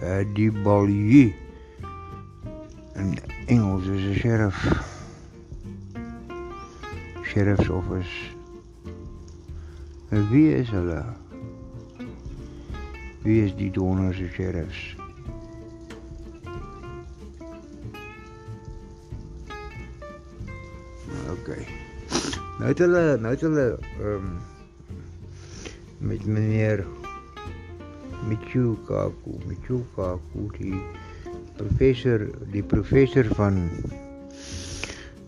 uh, 0.02 0.22
die 0.36 0.52
balier 0.64 1.34
en 2.94 3.14
Engels 3.48 3.88
is 3.88 4.04
'n 4.10 4.20
sheriff. 4.20 4.60
Sheriff's 7.24 7.70
office. 7.70 8.18
En 10.10 10.30
wie 10.30 10.56
is 10.56 10.70
hulle? 10.70 11.04
Wie 13.24 13.44
is 13.46 13.56
die 13.56 13.72
donors 13.72 14.18
se 14.18 14.28
sheriffs 14.28 15.03
Okay. 21.44 21.66
Nou 22.56 22.70
het 22.70 22.80
hulle 22.80 23.18
nou 23.20 23.34
het 23.34 23.42
hulle 23.44 23.64
ehm 24.00 24.14
um, 24.16 24.28
met 26.08 26.24
meneer 26.26 26.86
Michu 28.30 28.78
Kaku, 28.88 29.34
Michu 29.48 29.82
Kaku 29.96 30.46
die 30.56 30.80
professor, 31.60 32.24
die 32.54 32.64
professor 32.64 33.28
van 33.36 33.60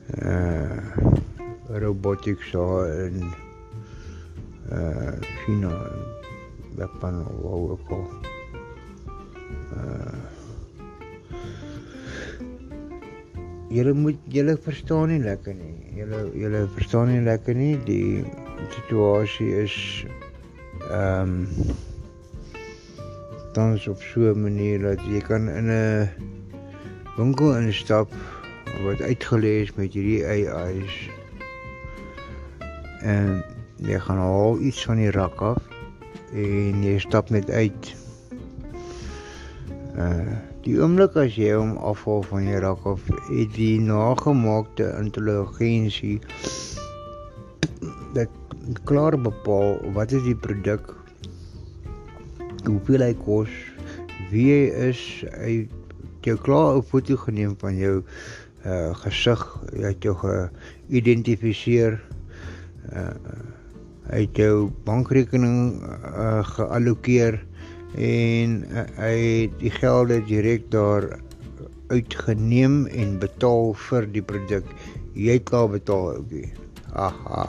eh 0.07 0.31
uh, 0.31 1.83
robotics 1.83 2.53
in 2.53 3.19
eh 4.69 4.79
uh, 4.79 5.19
China, 5.43 5.75
Japan 6.77 7.27
of 7.27 7.71
ook 7.75 7.89
al. 7.89 8.07
Eh 9.75 10.34
julle 13.69 13.93
moet 13.93 14.19
julle 14.29 14.57
verstaan 14.57 15.09
nie 15.09 15.21
lekker 15.23 15.55
nie. 15.57 15.75
Julle 15.97 16.21
julle 16.37 16.67
verstaan 16.75 17.11
nie 17.13 17.23
lekker 17.25 17.55
nie. 17.57 17.73
Die 17.87 18.23
situasie 18.75 19.51
is 19.63 20.05
ehm 20.91 21.33
um, 21.33 21.75
tans 23.55 23.87
op 23.87 24.01
so 24.03 24.33
'n 24.33 24.41
manier 24.41 24.81
dat 24.81 24.99
jy 25.07 25.21
kan 25.21 25.47
in 25.49 25.69
'n 25.71 26.09
winkel 27.17 27.55
instap 27.55 28.11
wat 28.83 29.01
uitgelees 29.01 29.71
met 29.75 29.93
hierdie 29.93 30.25
AI's 30.27 31.09
en 33.01 33.43
jy 33.77 33.99
gaan 33.99 34.17
al 34.17 34.59
iets 34.59 34.85
van 34.85 34.97
die 34.97 35.11
rak 35.11 35.41
af 35.41 35.61
en 36.33 36.83
jy 36.83 36.99
stap 36.99 37.29
net 37.29 37.49
uit. 37.49 37.95
Uh 39.95 40.54
Die 40.65 40.79
oomblik 40.81 41.13
as 41.21 41.35
jy 41.37 41.51
hom 41.53 41.75
afhaal 41.85 42.23
van 42.25 42.47
jou 42.49 42.59
rak 42.63 42.85
of 42.89 43.03
het 43.27 43.51
die 43.53 43.75
nagemaakte 43.77 44.87
intelligensie 44.97 46.15
dat 48.15 48.33
klaar 48.89 49.13
bepaal 49.13 49.77
wat 49.93 50.15
is 50.17 50.25
die 50.25 50.33
produk 50.47 50.89
hoeveel 52.65 53.05
hy 53.05 53.11
kos 53.27 53.53
wie 54.31 54.47
hy 54.49 54.89
is. 54.89 55.03
Hy 55.37 55.53
het 55.59 56.31
jou 56.31 56.37
klaar 56.47 56.79
'n 56.79 56.89
foto 56.89 57.21
geneem 57.27 57.53
van 57.61 57.77
jou 57.77 58.01
uh 58.65 58.89
gesig 59.05 59.45
hy 59.69 59.91
het 59.93 60.01
jou 60.01 60.17
geïdentifiseer 60.23 62.01
uh 62.89 63.13
hy 64.09 64.25
het 64.25 64.37
jou 64.37 64.71
bankrekening 64.85 65.81
uh, 65.81 66.41
geallokeer 66.45 67.39
en 67.95 68.55
uh, 68.71 68.83
hy 68.99 69.15
het 69.15 69.59
die 69.61 69.71
gelde 69.71 70.19
direk 70.27 70.67
daar 70.71 71.07
uitgeneem 71.87 72.85
en 72.87 73.17
betaal 73.21 73.73
vir 73.87 74.07
die 74.11 74.23
produk. 74.25 74.67
Jy 75.15 75.37
het 75.37 75.45
klaar 75.49 75.69
betaal 75.71 76.15
oukie. 76.17 76.49
Aha. 76.93 77.45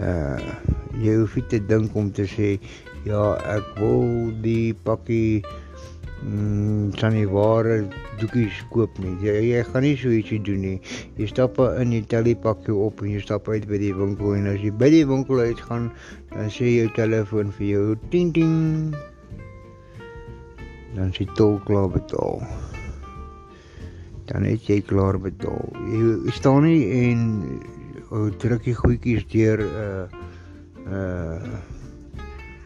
Uh 0.00 0.38
jy 1.00 1.14
hoef 1.20 1.36
nie 1.38 1.46
te 1.48 1.58
dink 1.70 1.94
om 1.96 2.08
te 2.12 2.26
sê 2.28 2.56
ja, 3.06 3.36
ek 3.48 3.66
wil 3.78 4.32
die 4.44 4.74
pakkie 4.84 5.42
mm 6.20 6.90
sanitêre 7.00 7.78
doekies 8.20 8.58
koop 8.72 8.98
nie. 9.00 9.14
Jy, 9.24 9.36
jy 9.52 9.62
gaan 9.68 9.86
nie 9.86 9.94
so 10.00 10.12
ietsie 10.12 10.40
doen 10.44 10.64
nie. 10.64 10.74
Jy 11.16 11.30
stap 11.30 11.60
in 11.80 11.94
die 11.94 12.02
telliepakkie 12.12 12.76
op 12.76 13.00
en 13.04 13.14
jy 13.14 13.22
stap 13.24 13.48
uit 13.48 13.68
by 13.70 13.80
die 13.80 13.94
winkel 13.96 14.34
en 14.36 14.50
as 14.52 14.60
jy 14.64 14.72
by 14.82 14.90
die 14.92 15.06
winkel 15.08 15.40
uitgaan, 15.40 15.88
dan 16.34 16.52
sê 16.52 16.74
jou 16.74 16.90
telefoon 16.98 17.54
vir 17.56 17.66
jou 17.70 17.86
ting 18.12 18.34
ting 18.36 18.58
dan 20.96 21.12
sy 21.14 21.26
tol 21.38 21.58
klaar 21.66 21.90
betaal. 21.92 22.42
Dan 24.30 24.46
het 24.46 24.66
jy 24.68 24.80
klaar 24.86 25.18
betaal. 25.22 25.70
Jy 25.90 26.34
staan 26.34 26.66
nie 26.66 26.82
en 27.10 27.20
ou 28.10 28.30
druk 28.42 28.66
jy 28.66 28.74
goedjies 28.78 29.26
deur 29.30 29.62
uh 29.66 30.06
uh 30.86 31.60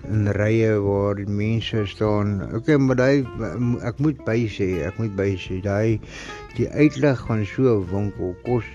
in 0.05 0.29
rye 0.37 0.69
waar 0.85 1.17
die 1.17 1.29
mense 1.29 1.87
staan. 1.89 2.37
Okay, 2.53 2.77
maar 2.77 2.99
daai 3.01 3.25
ek 3.89 4.01
moet 4.05 4.19
by 4.27 4.43
sê, 4.53 4.67
ek 4.85 4.99
moet 5.01 5.15
by 5.17 5.31
sê, 5.41 5.63
daai 5.65 5.97
die 6.59 6.69
uitleg 6.69 7.23
van 7.29 7.45
so 7.49 7.79
'n 7.79 7.89
winkel 7.93 8.35
kos 8.45 8.69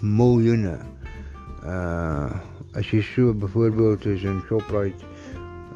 miljoene. 0.00 0.78
Uh 1.64 2.32
as 2.76 2.92
jy 2.92 3.00
so 3.02 3.32
byvoorbeeld 3.34 4.06
is 4.06 4.22
in 4.22 4.40
Shoprite 4.48 5.04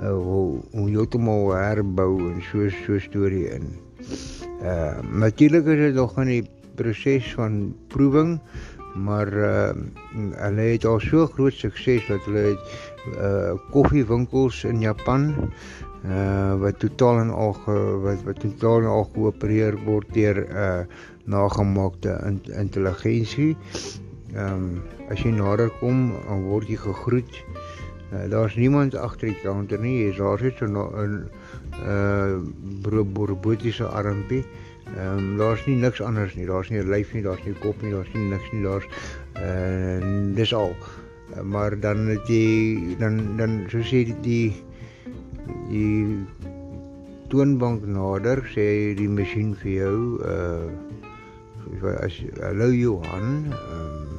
uh, 0.00 0.12
hoe 0.12 0.61
hoe 0.72 0.88
heeltemal 0.88 1.52
herbou 1.55 2.33
en 2.33 2.40
so 2.50 2.68
so 2.85 2.98
storie 2.98 3.48
in. 3.50 3.68
Uh 4.62 4.98
natuurlik 5.11 5.66
is 5.66 5.78
dit 5.78 5.94
nog 5.94 6.16
in 6.18 6.31
die 6.31 6.44
proses 6.74 7.35
van 7.35 7.74
proewing, 7.92 8.38
maar 8.94 9.28
uh 9.33 9.70
hulle 10.38 10.66
het 10.72 10.85
al 10.85 11.00
so 11.00 11.26
groot 11.26 11.55
sukses 11.55 12.07
dat 12.09 12.24
hulle 12.28 12.44
het 12.52 13.16
uh 13.18 13.55
koffiewinkels 13.70 14.64
in 14.64 14.81
Japan 14.81 15.33
uh 16.07 16.55
wat 16.61 16.78
totaal 16.78 17.20
en 17.20 17.31
al 17.31 17.52
ge, 17.52 17.78
wat 18.07 18.22
wat 18.26 18.40
totaal 18.40 18.87
en 18.87 18.92
al 18.96 19.09
geopereer 19.14 19.78
word 19.85 20.14
deur 20.14 20.46
uh 20.48 20.85
nagemaakte 21.24 22.18
in, 22.26 22.40
intelligensie. 22.59 23.57
Ehm 24.33 24.55
um, 24.55 24.83
as 25.12 25.20
jy 25.20 25.31
nader 25.37 25.68
kom, 25.83 26.07
word 26.48 26.70
jy 26.72 26.78
gegroet 26.81 27.42
Uh, 28.12 28.29
daar's 28.31 28.55
niemand 28.55 28.96
agter 28.96 29.29
die 29.29 29.40
counter 29.40 29.81
nie. 29.81 30.05
Jy's 30.05 30.18
daar 30.20 30.42
net 30.42 30.57
so 30.59 30.66
'n 30.66 31.31
uh 31.88 32.40
robotiese 32.85 33.87
armpie. 33.87 34.44
Ehm 34.96 35.18
um, 35.18 35.37
daar's 35.37 35.66
nie 35.66 35.77
niks 35.77 36.01
anders 36.01 36.35
nie. 36.35 36.46
Daar's 36.46 36.68
nie 36.68 36.79
'n 36.79 36.90
lyf 36.90 37.12
nie, 37.12 37.22
daar's 37.22 37.44
nie 37.44 37.55
'n 37.55 37.61
kop 37.61 37.83
nie, 37.83 37.92
daar's 37.92 38.12
nie 38.12 38.29
niks 38.29 38.53
nie. 38.53 38.62
Daar's 38.62 38.85
uh 39.37 40.35
dis 40.35 40.55
al. 40.55 40.77
Uh, 41.35 41.40
maar 41.40 41.81
dan 41.81 42.07
het 42.07 42.29
jy 42.29 42.96
dan 42.98 43.37
dan 43.37 43.64
so 43.68 43.79
sê 43.79 44.05
die 44.05 44.20
die, 44.20 44.53
die 45.68 46.27
toonbank 47.29 47.87
nader 47.87 48.44
sê 48.55 48.94
die 48.94 49.09
masjien 49.09 49.55
vir 49.55 49.72
jou 49.72 50.20
uh 50.20 50.92
as 52.05 52.20
hallo 52.40 52.68
Johan, 52.70 53.48
ehm 53.48 53.81
um, 53.81 54.18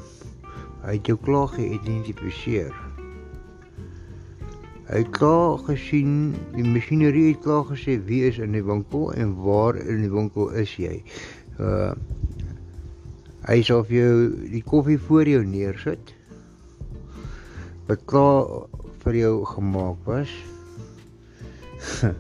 hy 0.84 0.98
het 0.98 1.08
jou 1.08 1.18
klaar 1.22 1.48
geïdentifiseer. 1.48 2.83
Hy 4.84 5.00
het 5.00 5.14
klaar 5.16 5.62
gesien, 5.64 6.34
die 6.52 6.66
masjinerie 6.68 7.30
het 7.30 7.44
klaar 7.46 7.64
gesê 7.70 7.96
wie 8.04 8.26
is 8.28 8.40
in 8.44 8.52
die 8.52 8.64
winkel 8.68 9.14
en 9.16 9.32
waar 9.46 9.78
in 9.80 10.02
die 10.04 10.12
winkel 10.12 10.50
is 10.60 10.74
jy. 10.80 11.00
Uh 11.60 11.94
hy 13.44 13.58
sal 13.68 13.82
vir 13.84 13.96
jou 13.98 14.20
die 14.54 14.62
koffie 14.64 15.00
voor 15.08 15.28
jou 15.28 15.42
neersit. 15.44 16.14
Wat 17.90 18.04
klaar 18.08 18.70
vir 19.04 19.18
jou 19.20 19.34
gemaak 19.56 20.06
was. 20.08 20.32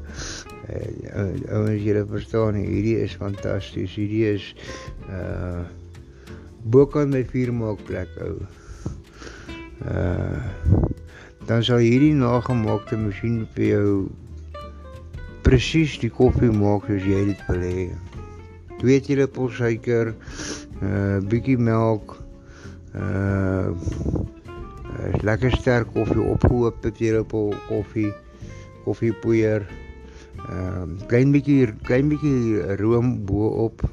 Ouens, 0.74 1.80
julle 1.84 2.04
verstaan 2.12 2.60
hierdie 2.60 2.98
is 3.04 3.16
fantasties. 3.20 3.96
Hierdie 3.96 4.26
is 4.34 4.50
uh 5.12 5.64
bokant 6.64 7.12
my 7.12 7.26
vuur 7.28 7.52
maak 7.56 7.84
plek 7.88 8.12
ou. 8.24 8.40
Uh 9.84 10.83
dan 11.48 11.64
sal 11.64 11.82
hierdie 11.84 12.14
nagemaakte 12.16 12.98
masjien 13.00 13.44
vir 13.56 13.66
jou 13.68 13.88
presies 15.44 15.98
die 16.00 16.12
koffie 16.12 16.52
maak 16.56 16.88
soos 16.88 17.04
jy 17.04 17.20
dit 17.32 17.42
wil 17.50 17.66
hê. 17.68 17.88
2 18.80 19.00
teelepel 19.08 19.50
suiker, 19.52 20.14
'n 20.14 20.88
uh, 20.88 21.20
bietjie 21.32 21.58
melk, 21.60 22.16
uh 22.96 23.76
is 25.04 25.24
lekker 25.28 25.52
sterk 25.52 25.92
koffie 25.94 26.24
opgehoop, 26.24 26.86
'n 26.86 26.96
teelepel 26.96 27.54
koffie, 27.68 28.12
koffiepoeier. 28.86 29.68
Ehm 30.48 30.96
uh, 30.96 31.08
klein 31.12 31.32
bietjie 31.36 31.74
klein 31.84 32.08
bietjie 32.08 32.76
room 32.80 33.26
bo-op. 33.26 33.84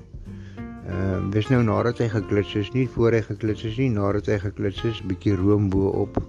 Ehm 0.87 1.27
uh, 1.27 1.31
dis 1.35 1.51
nou 1.51 1.63
nadat 1.67 1.99
hy 1.99 2.09
geklits 2.15 2.55
is, 2.55 2.71
nie 2.79 2.87
voor 2.95 3.13
hy 3.13 3.23
geklits 3.27 3.65
is 3.65 3.79
nie, 3.79 3.91
nadat 3.91 4.27
hy 4.27 4.39
geklits 4.39 4.85
is, 4.85 5.03
bietjie 5.03 5.35
room 5.35 5.71
bo-op 5.71 6.23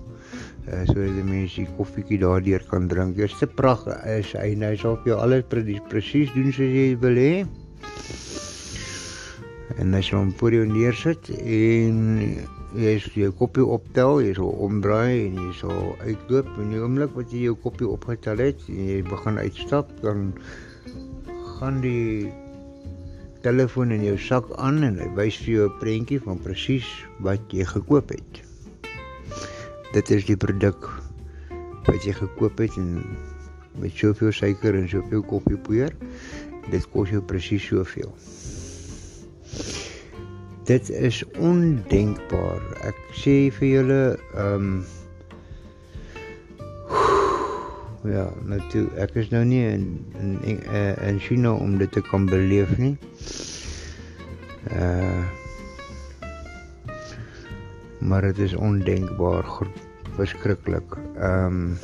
uh, 0.68 0.84
sodat 0.88 1.16
die 1.18 1.26
mense 1.26 1.64
die 1.64 1.74
koffietjie 1.78 2.20
daardeur 2.22 2.64
kan 2.70 2.88
drink. 2.92 3.16
Dit 3.18 3.32
is 3.32 3.38
te 3.40 3.48
pragtig. 3.48 3.98
Is 4.20 4.34
hy 4.38 4.54
nou 4.60 4.72
sal 4.80 4.98
vir 5.04 5.14
jou 5.14 5.20
alles 5.24 5.46
presies 5.90 6.34
doen 6.36 6.52
soos 6.54 6.76
jy 6.76 6.88
wil 7.02 7.20
hê. 7.20 7.34
En 9.80 9.96
as 9.98 10.10
jy 10.12 10.18
hom 10.18 10.34
voor 10.38 10.58
jou 10.60 10.66
neersit 10.68 11.32
en 11.40 12.02
jy 12.78 12.94
sê 13.04 13.24
jou 13.24 13.32
koppie 13.40 13.64
optel, 13.66 14.20
jy 14.24 14.36
sal 14.38 14.52
omdraai 14.68 15.30
en 15.30 15.40
jy 15.40 15.50
sal 15.62 15.96
uitloop 16.04 16.52
en 16.60 16.76
die 16.76 16.84
oomblik 16.84 17.16
wat 17.18 17.34
jy 17.34 17.48
jou 17.48 17.56
koppie 17.64 17.88
opgetel 17.88 18.44
het 18.44 18.62
en 18.72 18.84
jy 18.92 19.00
begin 19.08 19.40
uitstap, 19.42 19.90
dan 20.04 20.30
gaan 21.58 21.82
die 21.84 22.30
telefoon 23.44 23.96
in 23.96 24.06
jou 24.06 24.20
sak 24.22 24.48
aan 24.62 24.84
en 24.86 25.02
hy 25.02 25.10
wys 25.18 25.42
vir 25.42 25.54
jou 25.56 25.68
'n 25.72 25.80
prentjie 25.82 26.22
van 26.28 26.40
presies 26.46 26.88
wat 27.26 27.42
jy 27.50 27.66
gekoop 27.66 28.14
het 28.14 28.51
dit 29.94 30.12
is 30.16 30.26
die 30.26 30.38
produk 30.40 30.88
wat 31.88 32.06
jy 32.06 32.14
gekoop 32.16 32.62
het 32.64 32.78
en 32.80 33.02
met 33.82 33.96
soveel 33.96 34.32
suiker 34.36 34.76
en 34.76 34.88
soveel 34.92 35.24
koffiepoeier 35.28 35.96
dit 36.70 36.88
kos 36.94 37.12
jou 37.12 37.22
presies 37.26 37.66
soveel 37.68 38.14
dit 40.70 40.90
is 41.10 41.22
ondenkbaar 41.42 42.64
ek 42.92 43.04
sê 43.24 43.36
vir 43.60 43.72
julle 43.76 44.02
ehm 44.16 44.72
um, 44.72 44.82
ja 48.08 48.26
toe 48.72 48.88
ek 48.98 49.14
is 49.22 49.30
nou 49.30 49.44
nie 49.46 49.62
in 49.68 49.84
in 50.22 50.32
in, 50.54 50.64
in 51.10 51.20
China 51.22 51.54
om 51.54 51.78
dit 51.78 51.92
te 51.92 52.02
kan 52.08 52.26
beleef 52.30 52.74
nie 52.82 52.96
uh 54.72 55.41
maar 58.02 58.22
dit 58.22 58.38
is 58.38 58.54
ondenkbaar 58.54 59.46
verskriklik. 60.16 60.98
Ehm 61.16 61.46
um, 61.46 61.78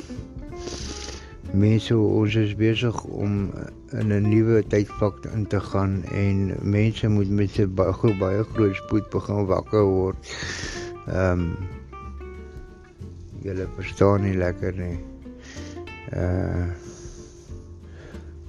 mense 1.52 1.96
ons 1.96 2.34
is 2.36 2.52
besig 2.56 2.96
om 3.04 3.50
in 3.96 4.12
'n 4.12 4.28
nuwe 4.28 4.62
tydvak 4.68 5.24
in 5.32 5.46
te 5.46 5.60
gaan 5.60 6.04
en 6.04 6.56
mense 6.62 7.08
moet 7.08 7.30
met 7.30 7.50
se 7.50 7.66
baie 7.66 8.16
baie 8.18 8.44
groot 8.44 8.74
spoed 8.74 9.08
begin 9.10 9.46
wakker 9.46 9.82
word. 9.82 10.34
Ehm 11.06 11.40
um, 11.40 11.56
julle 13.42 13.66
verstaan 13.76 14.22
nie 14.22 14.36
lekker 14.36 14.74
nie. 14.74 14.98
Uh 16.12 16.68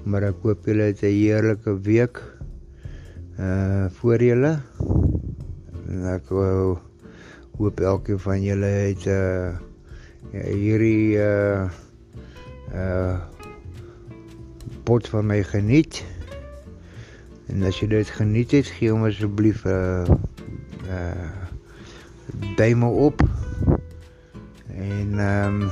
maar 0.03 0.23
ek 0.23 0.41
hoop 0.41 0.65
julle 0.65 0.89
het 0.89 1.01
'n 1.03 1.13
heerlike 1.13 1.79
week 1.81 2.19
uh 3.39 3.85
voor 3.99 4.23
julle. 4.23 4.59
En 5.87 6.05
ek 6.05 6.29
wou 6.29 6.88
hoop 7.59 7.79
elkeen 7.83 8.19
van 8.23 8.39
julle 8.43 8.65
het 8.65 9.05
uh, 9.11 9.51
hierdie 10.31 11.19
uh 11.19 11.67
pot 14.87 15.07
van 15.11 15.27
my 15.29 15.43
geniet. 15.43 15.99
En 17.51 17.61
as 17.67 17.77
jy 17.81 17.89
dit 17.91 18.09
geniet 18.15 18.55
het, 18.55 18.71
gee 18.79 18.89
hom 18.89 19.03
asseblief 19.05 19.65
'n 19.65 20.07
uh, 20.87 21.27
uh 22.57 22.89
op. 22.89 23.21
En 24.73 25.19
ehm 25.19 25.61
um, 25.61 25.71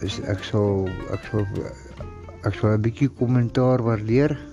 is 0.00 0.20
ek 0.20 0.44
sal 0.44 0.88
ek. 4.04 4.49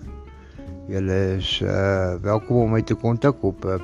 Julle 0.88 1.36
is 1.36 1.60
uh 1.62 2.16
welkom 2.24 2.64
om 2.64 2.72
my 2.72 2.82
te 2.82 2.96
kontak 2.96 3.44
op 3.44 3.66
uh, 3.68 3.76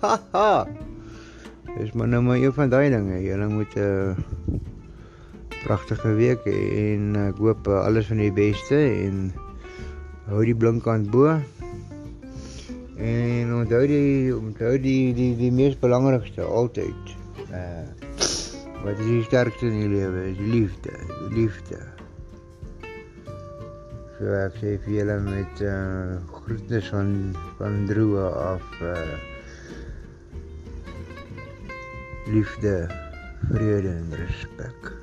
Haha. 0.01 0.67
Dis 1.77 1.91
maar 1.91 2.07
nou 2.07 2.21
maar 2.21 2.37
een 2.37 2.53
van 2.53 2.69
daai 2.69 2.89
dinge. 2.89 3.21
Julle 3.21 3.47
moet 3.47 3.75
'n 3.75 3.79
uh, 3.79 4.15
pragtige 5.63 6.13
week 6.13 6.45
en 6.45 7.15
ek 7.15 7.37
hoop 7.37 7.67
uh, 7.67 7.85
alles 7.85 8.07
van 8.07 8.17
die 8.17 8.33
beste 8.33 8.75
en 8.75 9.33
hou 10.25 10.45
die 10.45 10.55
blinkkant 10.55 11.09
bo. 11.11 11.39
Onthou 13.61 13.85
die 13.85 14.33
onthou 14.33 14.77
die 14.81 15.13
die 15.13 15.33
die 15.37 15.51
mees 15.53 15.75
belangrikste 15.77 16.41
altyd. 16.41 17.11
Uh 17.53 17.85
wat 18.81 18.97
is 18.97 19.05
die 19.05 19.25
sterkste 19.27 19.67
in 19.69 19.75
die 19.77 19.89
lewe? 19.91 20.23
Is 20.31 20.39
liefde, 20.41 20.93
liefde. 21.35 21.77
So 24.17 24.31
ek 24.39 24.57
sê 24.63 24.73
vir 24.85 24.95
julle 24.95 25.19
met 25.27 25.61
uh 25.61 26.17
groetnis 26.39 26.89
van 26.95 27.13
van 27.59 27.77
droë 27.91 28.25
af 28.47 28.81
uh 28.81 28.95
liefde, 32.33 32.75
vrede 33.51 33.93
en 33.93 34.17
respek. 34.23 35.00